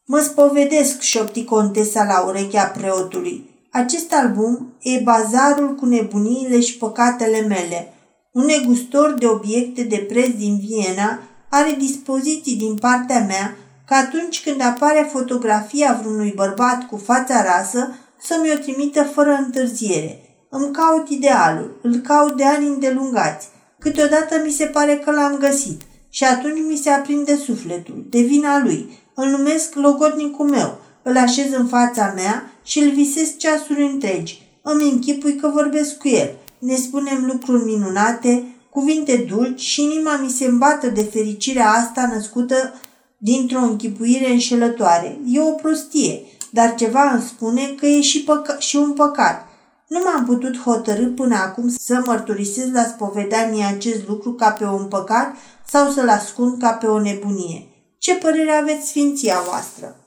Mă 0.06 0.20
spovedesc, 0.20 1.02
șopti 1.02 1.44
contesa 1.44 2.04
la 2.04 2.20
urechea 2.28 2.64
preotului. 2.64 3.50
Acest 3.72 4.14
album 4.14 4.74
e 4.80 5.00
bazarul 5.04 5.76
cu 5.76 5.86
nebuniile 5.86 6.60
și 6.60 6.78
păcatele 6.78 7.40
mele. 7.40 7.94
Un 8.32 8.46
negustor 8.46 9.14
de 9.14 9.28
obiecte 9.28 9.84
de 9.84 9.98
preț 9.98 10.36
din 10.36 10.60
Viena 10.60 11.20
are 11.50 11.76
dispoziții 11.78 12.56
din 12.56 12.76
partea 12.76 13.26
mea 13.28 13.58
că 13.88 13.94
atunci 13.94 14.44
când 14.44 14.62
apare 14.62 15.10
fotografia 15.12 16.00
vreunui 16.02 16.34
bărbat 16.36 16.88
cu 16.88 16.98
fața 16.98 17.44
rasă, 17.44 17.96
să 18.22 18.40
mi-o 18.42 18.56
trimită 18.56 19.04
fără 19.04 19.32
întârziere. 19.46 20.20
Îmi 20.50 20.72
caut 20.72 21.10
idealul, 21.10 21.80
îl 21.82 21.96
caut 21.96 22.38
de 22.38 22.46
ani 22.46 22.68
îndelungați. 22.68 23.48
Câteodată 23.80 24.42
mi 24.44 24.52
se 24.52 24.66
pare 24.66 24.96
că 24.96 25.12
l-am 25.12 25.38
găsit– 25.38 25.82
și 26.16 26.24
atunci 26.24 26.60
mi 26.68 26.78
se 26.78 26.90
aprinde 26.90 27.36
sufletul, 27.36 28.06
de 28.10 28.22
vina 28.22 28.60
lui. 28.60 29.00
Îl 29.14 29.28
numesc 29.28 29.76
logodnicul 29.76 30.50
meu, 30.50 30.80
îl 31.04 31.18
așez 31.18 31.54
în 31.54 31.68
fața 31.68 32.14
mea 32.16 32.52
și 32.64 32.80
îl 32.80 32.92
visez 32.92 33.38
ceasuri 33.38 33.84
întregi. 33.84 34.42
Îmi 34.62 34.90
închipui 34.90 35.36
că 35.36 35.48
vorbesc 35.48 35.98
cu 35.98 36.08
el. 36.08 36.32
Ne 36.60 36.76
spunem 36.76 37.26
lucruri 37.32 37.64
minunate, 37.64 38.44
cuvinte 38.70 39.26
dulci 39.30 39.60
și 39.60 39.84
inima 39.84 40.18
mi 40.18 40.30
se 40.30 40.46
îmbată 40.46 40.88
de 40.88 41.04
fericirea 41.04 41.70
asta 41.70 42.12
născută 42.14 42.74
dintr-o 43.18 43.60
închipuire 43.60 44.32
înșelătoare. 44.32 45.20
E 45.28 45.42
o 45.42 45.52
prostie, 45.52 46.22
dar 46.50 46.76
ceva 46.76 47.12
îmi 47.12 47.22
spune 47.22 47.76
că 47.80 47.86
e 47.86 48.02
și, 48.02 48.24
păca- 48.24 48.60
și 48.60 48.76
un 48.76 48.92
păcat. 48.92 49.48
Nu 49.88 50.00
m-am 50.04 50.26
putut 50.26 50.58
hotărâ 50.58 51.06
până 51.06 51.36
acum 51.36 51.70
să 51.70 52.02
mărturisesc 52.06 52.74
la 52.74 52.84
spovedanie 52.84 53.64
acest 53.64 54.08
lucru 54.08 54.34
ca 54.34 54.50
pe 54.50 54.66
un 54.66 54.86
păcat 54.86 55.36
sau 55.68 55.92
să-l 55.92 56.10
ascund 56.10 56.60
ca 56.60 56.72
pe 56.72 56.86
o 56.86 57.00
nebunie. 57.00 57.68
Ce 57.98 58.16
părere 58.16 58.52
aveți 58.52 58.88
sfinția 58.88 59.42
voastră? 59.50 60.00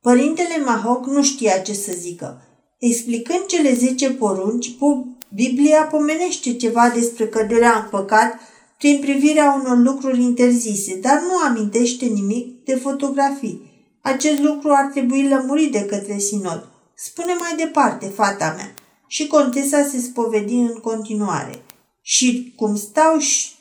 Părintele 0.00 0.62
Mahoc 0.64 1.06
nu 1.06 1.22
știa 1.22 1.58
ce 1.58 1.72
să 1.72 1.92
zică. 1.98 2.42
Explicând 2.78 3.46
cele 3.46 3.74
zece 3.74 4.10
porunci, 4.10 4.74
Biblia 5.34 5.82
pomenește 5.82 6.56
ceva 6.56 6.88
despre 6.88 7.28
căderea 7.28 7.76
în 7.76 7.88
păcat 7.90 8.34
prin 8.78 9.00
privirea 9.00 9.62
unor 9.62 9.78
lucruri 9.78 10.22
interzise, 10.22 10.98
dar 11.00 11.20
nu 11.20 11.38
amintește 11.38 12.04
nimic 12.04 12.64
de 12.64 12.74
fotografii. 12.74 13.74
Acest 14.02 14.40
lucru 14.40 14.70
ar 14.70 14.84
trebui 14.84 15.28
lămurit 15.28 15.72
de 15.72 15.84
către 15.84 16.18
sinod. 16.18 16.68
Spune 16.94 17.34
mai 17.38 17.54
departe, 17.56 18.06
fata 18.06 18.54
mea. 18.56 18.74
Și 19.06 19.26
contesa 19.26 19.82
se 19.82 20.00
spovedi 20.00 20.54
în 20.54 20.74
continuare. 20.82 21.62
Și 22.00 22.52
cum 22.56 22.76
stau 22.76 23.18
și 23.18 23.55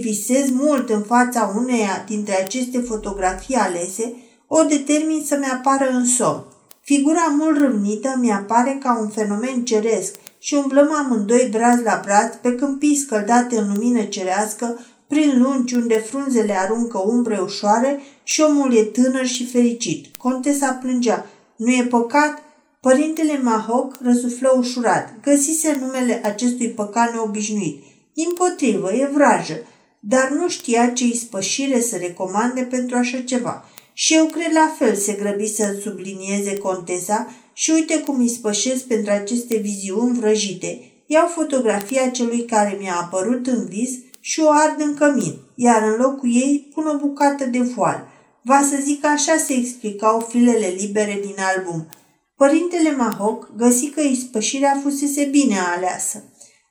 visez 0.00 0.50
mult 0.50 0.90
în 0.90 1.02
fața 1.02 1.52
uneia 1.56 2.04
dintre 2.08 2.42
aceste 2.42 2.78
fotografii 2.78 3.54
alese, 3.54 4.14
o 4.46 4.62
determin 4.62 5.22
să-mi 5.24 5.50
apară 5.52 5.90
în 5.90 6.06
somn. 6.06 6.44
Figura 6.80 7.34
mult 7.38 7.58
râvnită 7.58 8.16
mi-apare 8.20 8.78
ca 8.82 8.98
un 9.00 9.08
fenomen 9.08 9.64
ceresc 9.64 10.14
și 10.38 10.54
umblăm 10.54 10.94
amândoi 10.94 11.48
braț 11.50 11.80
la 11.82 12.00
braț 12.04 12.34
pe 12.34 12.54
câmpii 12.54 12.96
scăldate 12.96 13.58
în 13.58 13.72
lumină 13.72 14.02
cerească, 14.02 14.78
prin 15.08 15.42
lungi 15.42 15.74
unde 15.74 15.94
frunzele 15.94 16.52
aruncă 16.52 16.98
umbre 16.98 17.38
ușoare 17.38 18.00
și 18.22 18.40
omul 18.40 18.74
e 18.74 18.82
tânăr 18.82 19.26
și 19.26 19.46
fericit. 19.46 20.16
Contesa 20.16 20.72
plângea. 20.72 21.26
Nu 21.56 21.70
e 21.70 21.86
păcat? 21.90 22.42
Părintele 22.80 23.40
Mahoc 23.42 23.98
răsuflă 24.02 24.54
ușurat. 24.56 25.14
Găsise 25.22 25.78
numele 25.80 26.20
acestui 26.24 26.68
păcat 26.68 27.12
neobișnuit. 27.12 27.82
Din 28.20 28.32
potrivă, 28.34 28.92
e 28.92 29.10
vrajă, 29.12 29.56
dar 30.00 30.30
nu 30.30 30.48
știa 30.48 30.88
ce 30.88 31.04
ispășire 31.04 31.80
să 31.80 31.96
recomande 31.96 32.62
pentru 32.62 32.96
așa 32.96 33.20
ceva. 33.20 33.64
Și 33.92 34.14
eu 34.14 34.26
cred 34.26 34.52
la 34.52 34.74
fel, 34.78 34.94
se 34.94 35.12
grăbi 35.12 35.46
să 35.46 35.78
sublinieze 35.82 36.56
contesa 36.56 37.34
și 37.52 37.70
uite 37.70 37.98
cum 37.98 38.20
îi 38.20 38.28
spășesc 38.28 38.84
pentru 38.84 39.12
aceste 39.12 39.56
viziuni 39.56 40.18
vrăjite. 40.18 40.92
Iau 41.06 41.26
fotografia 41.26 42.08
celui 42.08 42.44
care 42.44 42.76
mi-a 42.80 42.96
apărut 42.96 43.46
în 43.46 43.66
vis 43.66 43.90
și 44.20 44.40
o 44.40 44.50
ard 44.50 44.80
în 44.80 44.94
cămin, 44.94 45.34
iar 45.54 45.82
în 45.82 46.02
locul 46.02 46.34
ei 46.34 46.70
pun 46.74 46.86
o 46.86 46.98
bucată 46.98 47.44
de 47.44 47.60
voal. 47.60 48.08
Va 48.42 48.60
să 48.70 48.76
zic 48.82 49.04
așa 49.04 49.36
se 49.46 49.52
explicau 49.52 50.20
filele 50.20 50.74
libere 50.78 51.18
din 51.22 51.36
album. 51.56 51.88
Părintele 52.36 52.96
Mahoc 52.96 53.50
găsi 53.56 53.86
că 53.86 54.00
ispășirea 54.00 54.80
fusese 54.82 55.24
bine 55.24 55.58
aleasă. 55.76 56.22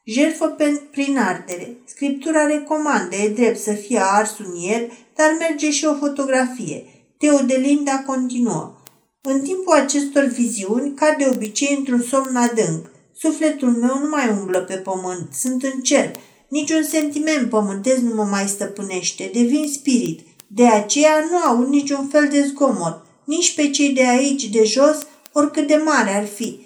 Jerfă 0.07 0.55
prin 0.91 1.17
ardere. 1.17 1.77
Scriptura 1.85 2.45
recomandă, 2.45 3.15
e 3.15 3.29
drept 3.29 3.59
să 3.59 3.71
fie 3.71 3.99
ars 4.01 4.37
un 4.37 4.55
ier, 4.55 4.91
dar 5.15 5.35
merge 5.39 5.71
și 5.71 5.85
o 5.85 5.95
fotografie. 5.95 6.83
Teodelinda 7.17 8.03
continuă. 8.05 8.75
În 9.21 9.41
timpul 9.41 9.73
acestor 9.73 10.23
viziuni, 10.23 10.93
ca 10.93 11.15
de 11.17 11.29
obicei 11.33 11.75
într-un 11.77 12.01
somn 12.01 12.35
adânc. 12.35 12.91
Sufletul 13.17 13.69
meu 13.69 13.99
nu 13.99 14.09
mai 14.09 14.29
umblă 14.39 14.59
pe 14.59 14.73
pământ, 14.73 15.33
sunt 15.33 15.63
în 15.63 15.81
cer. 15.81 16.15
Niciun 16.47 16.83
sentiment 16.83 17.49
pământesc 17.49 18.01
nu 18.01 18.15
mă 18.15 18.23
mai 18.23 18.47
stăpânește, 18.47 19.29
devin 19.33 19.67
spirit. 19.67 20.19
De 20.47 20.67
aceea 20.67 21.25
nu 21.31 21.37
au 21.37 21.69
niciun 21.69 22.07
fel 22.07 22.27
de 22.31 22.41
zgomot, 22.41 23.05
nici 23.23 23.55
pe 23.55 23.69
cei 23.69 23.89
de 23.89 24.07
aici, 24.07 24.49
de 24.49 24.63
jos, 24.63 24.97
oricât 25.31 25.67
de 25.67 25.75
mare 25.75 26.09
ar 26.09 26.25
fi. 26.25 26.64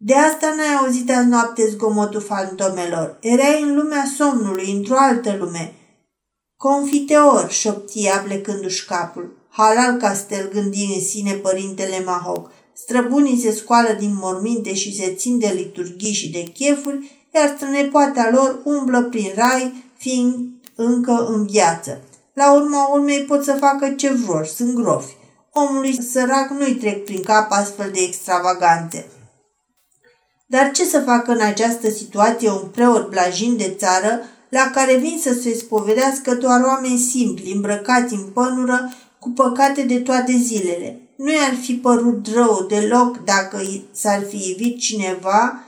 De 0.00 0.14
asta 0.14 0.54
n-ai 0.56 0.74
auzit 0.74 1.10
azi 1.10 1.26
noapte 1.26 1.68
zgomotul 1.70 2.20
fantomelor. 2.20 3.18
Erai 3.20 3.62
în 3.62 3.74
lumea 3.74 4.04
somnului, 4.16 4.72
într-o 4.72 4.96
altă 4.98 5.36
lume. 5.38 5.74
Confiteor, 6.56 7.50
șoptia 7.50 8.18
plecându-și 8.18 8.86
capul. 8.86 9.36
Halal 9.48 9.96
castel, 9.96 10.50
gândi 10.52 10.92
în 10.94 11.00
sine 11.00 11.32
părintele 11.32 12.02
Mahoc. 12.04 12.50
Străbunii 12.72 13.40
se 13.40 13.50
scoală 13.50 13.96
din 13.98 14.14
morminte 14.20 14.74
și 14.74 14.96
se 14.96 15.14
țin 15.14 15.38
de 15.38 15.52
liturghii 15.54 16.12
și 16.12 16.30
de 16.30 16.42
chefuri, 16.42 17.26
iar 17.34 17.52
strănepoata 17.56 18.30
lor 18.32 18.60
umblă 18.64 19.02
prin 19.02 19.32
rai, 19.34 19.84
fiind 19.96 20.34
încă 20.74 21.26
în 21.28 21.46
viață. 21.46 22.00
La 22.32 22.54
urma 22.54 22.86
urmei 22.86 23.20
pot 23.20 23.44
să 23.44 23.56
facă 23.60 23.90
ce 23.90 24.12
vor, 24.12 24.46
sunt 24.46 24.74
grofi. 24.74 25.16
Omului 25.52 26.02
sărac 26.02 26.50
nu-i 26.50 26.74
trec 26.74 27.04
prin 27.04 27.22
cap 27.22 27.50
astfel 27.50 27.90
de 27.92 28.00
extravaganțe. 28.00 29.06
Dar 30.50 30.70
ce 30.70 30.84
să 30.84 31.00
facă 31.00 31.32
în 31.32 31.40
această 31.40 31.90
situație 31.90 32.50
un 32.50 32.68
preot 32.72 33.10
blajin 33.10 33.56
de 33.56 33.74
țară 33.78 34.20
la 34.48 34.70
care 34.74 34.96
vin 34.96 35.18
să 35.22 35.32
se 35.32 35.54
spovedească 35.54 36.34
doar 36.34 36.60
oameni 36.62 36.98
simpli, 36.98 37.52
îmbrăcați 37.52 38.14
în 38.14 38.24
pănură, 38.34 38.92
cu 39.18 39.28
păcate 39.28 39.82
de 39.82 39.98
toate 40.00 40.32
zilele. 40.32 41.00
Nu 41.16 41.32
i-ar 41.32 41.54
fi 41.60 41.74
părut 41.74 42.26
rău 42.34 42.66
deloc 42.68 43.24
dacă 43.24 43.60
s-ar 43.92 44.24
fi 44.28 44.54
evit 44.56 44.78
cineva 44.78 45.62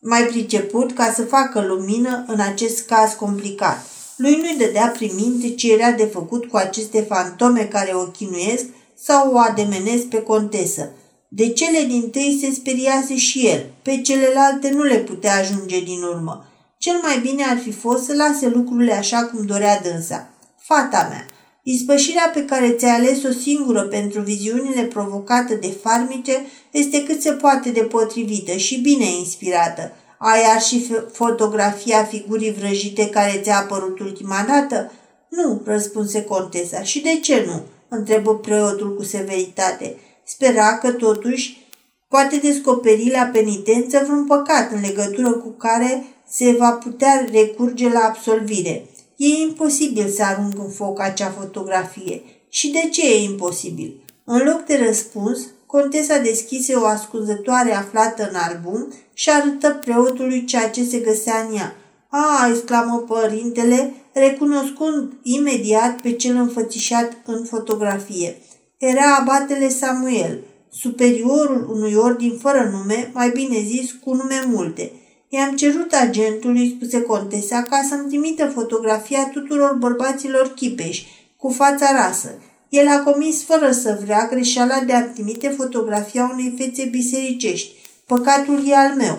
mai 0.00 0.22
priceput 0.22 0.92
ca 0.92 1.12
să 1.12 1.22
facă 1.22 1.60
lumină 1.60 2.24
în 2.26 2.40
acest 2.40 2.86
caz 2.86 3.12
complicat. 3.12 3.86
Lui 4.16 4.34
nu-i 4.34 4.66
dădea 4.66 4.86
prin 4.86 5.10
minte 5.14 5.54
ce 5.54 5.72
era 5.72 5.90
de 5.90 6.04
făcut 6.04 6.44
cu 6.46 6.56
aceste 6.56 7.00
fantome 7.00 7.64
care 7.64 7.92
o 7.94 8.04
chinuiesc 8.04 8.64
sau 8.94 9.32
o 9.32 9.38
ademenesc 9.38 10.04
pe 10.04 10.22
contesă. 10.22 10.90
De 11.32 11.48
cele 11.48 11.84
din 11.88 12.10
tâi 12.10 12.38
se 12.40 12.54
speriase 12.54 13.16
și 13.16 13.46
el, 13.46 13.66
pe 13.82 14.00
celelalte 14.00 14.70
nu 14.70 14.82
le 14.82 14.96
putea 14.96 15.36
ajunge 15.36 15.80
din 15.80 16.02
urmă. 16.02 16.44
Cel 16.78 17.00
mai 17.02 17.18
bine 17.18 17.44
ar 17.44 17.58
fi 17.58 17.72
fost 17.72 18.04
să 18.04 18.14
lase 18.14 18.48
lucrurile 18.48 18.92
așa 18.92 19.24
cum 19.24 19.46
dorea 19.46 19.80
dânsa. 19.80 20.30
Fata 20.56 21.06
mea, 21.10 21.26
Ispășirea 21.62 22.30
pe 22.34 22.44
care 22.44 22.70
ți-ai 22.70 22.90
ales-o 22.90 23.32
singură 23.32 23.82
pentru 23.82 24.20
viziunile 24.20 24.82
provocate 24.82 25.54
de 25.54 25.76
farmice 25.82 26.46
este 26.70 27.02
cât 27.02 27.20
se 27.20 27.30
poate 27.30 27.70
de 27.70 27.80
potrivită 27.80 28.52
și 28.52 28.80
bine 28.80 29.04
inspirată. 29.18 29.92
Ai 30.18 30.42
ar 30.54 30.60
și 30.60 30.86
fotografia 31.12 32.04
figurii 32.04 32.52
vrăjite 32.52 33.08
care 33.08 33.40
ți-a 33.42 33.56
apărut 33.56 34.00
ultima 34.00 34.44
dată? 34.48 34.92
Nu, 35.28 35.62
răspunse 35.64 36.24
contesa. 36.24 36.82
Și 36.82 37.00
de 37.00 37.18
ce 37.22 37.44
nu? 37.46 37.62
întrebă 37.88 38.36
preotul 38.36 38.96
cu 38.96 39.02
severitate. 39.02 39.96
Spera 40.32 40.78
că 40.78 40.92
totuși 40.92 41.66
poate 42.08 42.36
descoperi 42.36 43.10
la 43.10 43.22
penitență 43.32 44.00
vreun 44.04 44.26
păcat 44.26 44.72
în 44.72 44.80
legătură 44.80 45.32
cu 45.32 45.48
care 45.48 46.04
se 46.28 46.52
va 46.58 46.70
putea 46.70 47.26
recurge 47.32 47.88
la 47.88 48.00
absolvire. 48.00 48.86
E 49.16 49.26
imposibil 49.26 50.08
să 50.08 50.22
arunc 50.22 50.54
în 50.58 50.70
foc 50.70 51.00
acea 51.00 51.34
fotografie. 51.38 52.22
Și 52.48 52.70
de 52.70 52.88
ce 52.90 53.06
e 53.06 53.22
imposibil? 53.22 54.00
În 54.24 54.38
loc 54.38 54.64
de 54.64 54.84
răspuns, 54.86 55.40
contesa 55.66 56.18
deschise 56.18 56.74
o 56.74 56.84
ascunzătoare 56.84 57.74
aflată 57.74 58.28
în 58.28 58.34
album 58.34 58.92
și 59.14 59.30
arătă 59.30 59.78
preotului 59.84 60.44
ceea 60.44 60.70
ce 60.70 60.84
se 60.84 60.98
găsea 60.98 61.46
în 61.48 61.56
ea. 61.56 61.76
A, 62.08 62.48
exclamă 62.48 63.04
părintele, 63.08 63.94
recunoscând 64.12 65.12
imediat 65.22 66.00
pe 66.00 66.12
cel 66.12 66.36
înfățișat 66.36 67.16
în 67.24 67.44
fotografie. 67.44 68.36
Era 68.80 69.16
abatele 69.20 69.68
Samuel, 69.68 70.38
superiorul 70.72 71.70
unui 71.70 71.94
ordin 71.94 72.38
fără 72.38 72.70
nume, 72.72 73.10
mai 73.14 73.30
bine 73.30 73.60
zis 73.62 73.92
cu 73.92 74.14
nume 74.14 74.44
multe– 74.46 74.92
I-am 75.32 75.56
cerut 75.56 75.92
agentului, 75.92 76.74
spuse 76.76 77.02
contesa, 77.02 77.62
ca 77.62 77.86
să-mi 77.88 78.08
trimită 78.08 78.50
fotografia 78.54 79.28
tuturor 79.32 79.74
bărbaților 79.74 80.54
chipeși, 80.54 81.06
cu 81.36 81.50
fața 81.50 81.92
rasă. 81.92 82.34
El 82.68 82.88
a 82.88 83.02
comis 83.02 83.44
fără 83.44 83.72
să 83.72 83.98
vrea 84.02 84.26
greșeala 84.30 84.80
de 84.80 84.92
a 84.92 85.02
trimite 85.02 85.48
fotografia 85.48 86.30
unei 86.32 86.54
fețe 86.58 86.84
bisericești. 86.84 87.72
Păcatul 88.06 88.68
e 88.68 88.76
al 88.76 88.94
meu. 88.94 89.18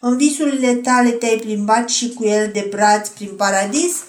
În 0.00 0.16
visurile 0.16 0.74
tale 0.74 1.10
te-ai 1.10 1.36
plimbat 1.36 1.88
și 1.88 2.12
cu 2.12 2.24
el 2.24 2.50
de 2.52 2.66
braț 2.70 3.08
prin 3.08 3.30
paradis? 3.36 4.04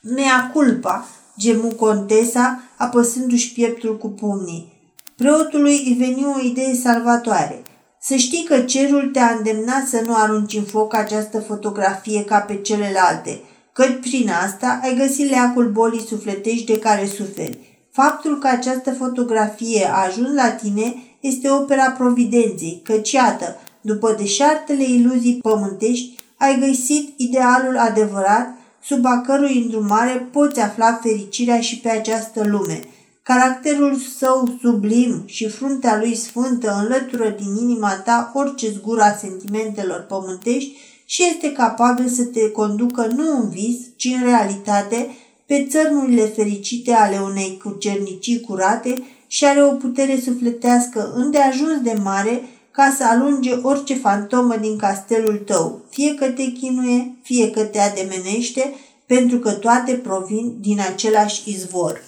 Mea 0.00 0.50
culpa, 0.52 1.08
gemu 1.38 1.68
contesa, 1.68 2.62
apăsându-și 2.76 3.52
pieptul 3.52 3.98
cu 3.98 4.08
pumnii. 4.08 4.72
Preotului 5.16 5.82
îi 5.86 5.96
veni 5.98 6.24
o 6.36 6.40
idee 6.44 6.74
salvatoare. 6.74 7.62
Să 8.00 8.14
știi 8.14 8.44
că 8.44 8.58
cerul 8.58 9.10
te-a 9.12 9.34
îndemnat 9.36 9.86
să 9.86 10.02
nu 10.06 10.14
arunci 10.14 10.54
în 10.54 10.62
foc 10.62 10.94
această 10.94 11.40
fotografie 11.40 12.24
ca 12.24 12.38
pe 12.38 12.54
celelalte, 12.54 13.40
că 13.72 13.84
prin 14.00 14.30
asta 14.44 14.80
ai 14.82 14.96
găsit 14.96 15.30
leacul 15.30 15.70
bolii 15.70 16.06
sufletești 16.06 16.66
de 16.66 16.78
care 16.78 17.06
suferi. 17.06 17.58
Faptul 17.92 18.38
că 18.38 18.46
această 18.46 18.92
fotografie 18.92 19.88
a 19.92 20.04
ajuns 20.06 20.34
la 20.34 20.50
tine 20.50 20.94
este 21.20 21.50
opera 21.50 21.90
providenței, 21.90 22.80
căci 22.84 23.12
iată, 23.12 23.56
după 23.80 24.14
deșartele 24.18 24.84
iluzii 24.84 25.38
pământești, 25.42 26.16
ai 26.36 26.58
găsit 26.68 27.12
idealul 27.16 27.78
adevărat 27.78 28.57
sub 28.88 29.04
a 29.04 29.20
cărui 29.26 29.62
îndrumare 29.62 30.28
poți 30.32 30.60
afla 30.60 30.98
fericirea 31.02 31.60
și 31.60 31.78
pe 31.78 31.88
această 31.88 32.44
lume– 32.44 32.80
Caracterul 33.28 33.96
său 34.18 34.58
sublim 34.60 35.22
și 35.26 35.48
fruntea 35.48 35.98
lui 35.98 36.14
sfântă 36.14 36.78
înlătură 36.82 37.28
din 37.28 37.56
inima 37.56 37.92
ta 38.04 38.30
orice 38.34 38.70
zgura 38.70 39.16
sentimentelor 39.16 40.00
pământești 40.00 40.76
și 41.04 41.24
este 41.32 41.52
capabil 41.52 42.08
să 42.08 42.24
te 42.24 42.50
conducă 42.50 43.06
nu 43.16 43.36
în 43.36 43.48
vis, 43.48 43.76
ci 43.96 44.04
în 44.04 44.22
realitate, 44.24 45.16
pe 45.46 45.66
țărmurile 45.70 46.24
fericite 46.24 46.92
ale 46.92 47.18
unei 47.18 47.60
cucernicii 47.64 48.40
curate 48.40 48.94
și 49.26 49.44
are 49.44 49.62
o 49.62 49.72
putere 49.72 50.20
sufletească 50.20 51.12
îndeajuns 51.14 51.80
de 51.82 51.98
mare 52.02 52.42
ca 52.70 52.94
să 52.96 53.04
alunge 53.04 53.52
orice 53.62 53.94
fantomă 53.94 54.56
din 54.60 54.76
castelul 54.76 55.42
tău, 55.46 55.80
fie 55.98 56.14
că 56.14 56.26
te 56.26 56.44
chinuie, 56.50 57.16
fie 57.22 57.50
că 57.50 57.64
te 57.64 57.78
ademenește, 57.78 58.74
pentru 59.06 59.38
că 59.38 59.52
toate 59.52 59.92
provin 59.92 60.56
din 60.60 60.80
același 60.80 61.50
izvor. 61.50 62.02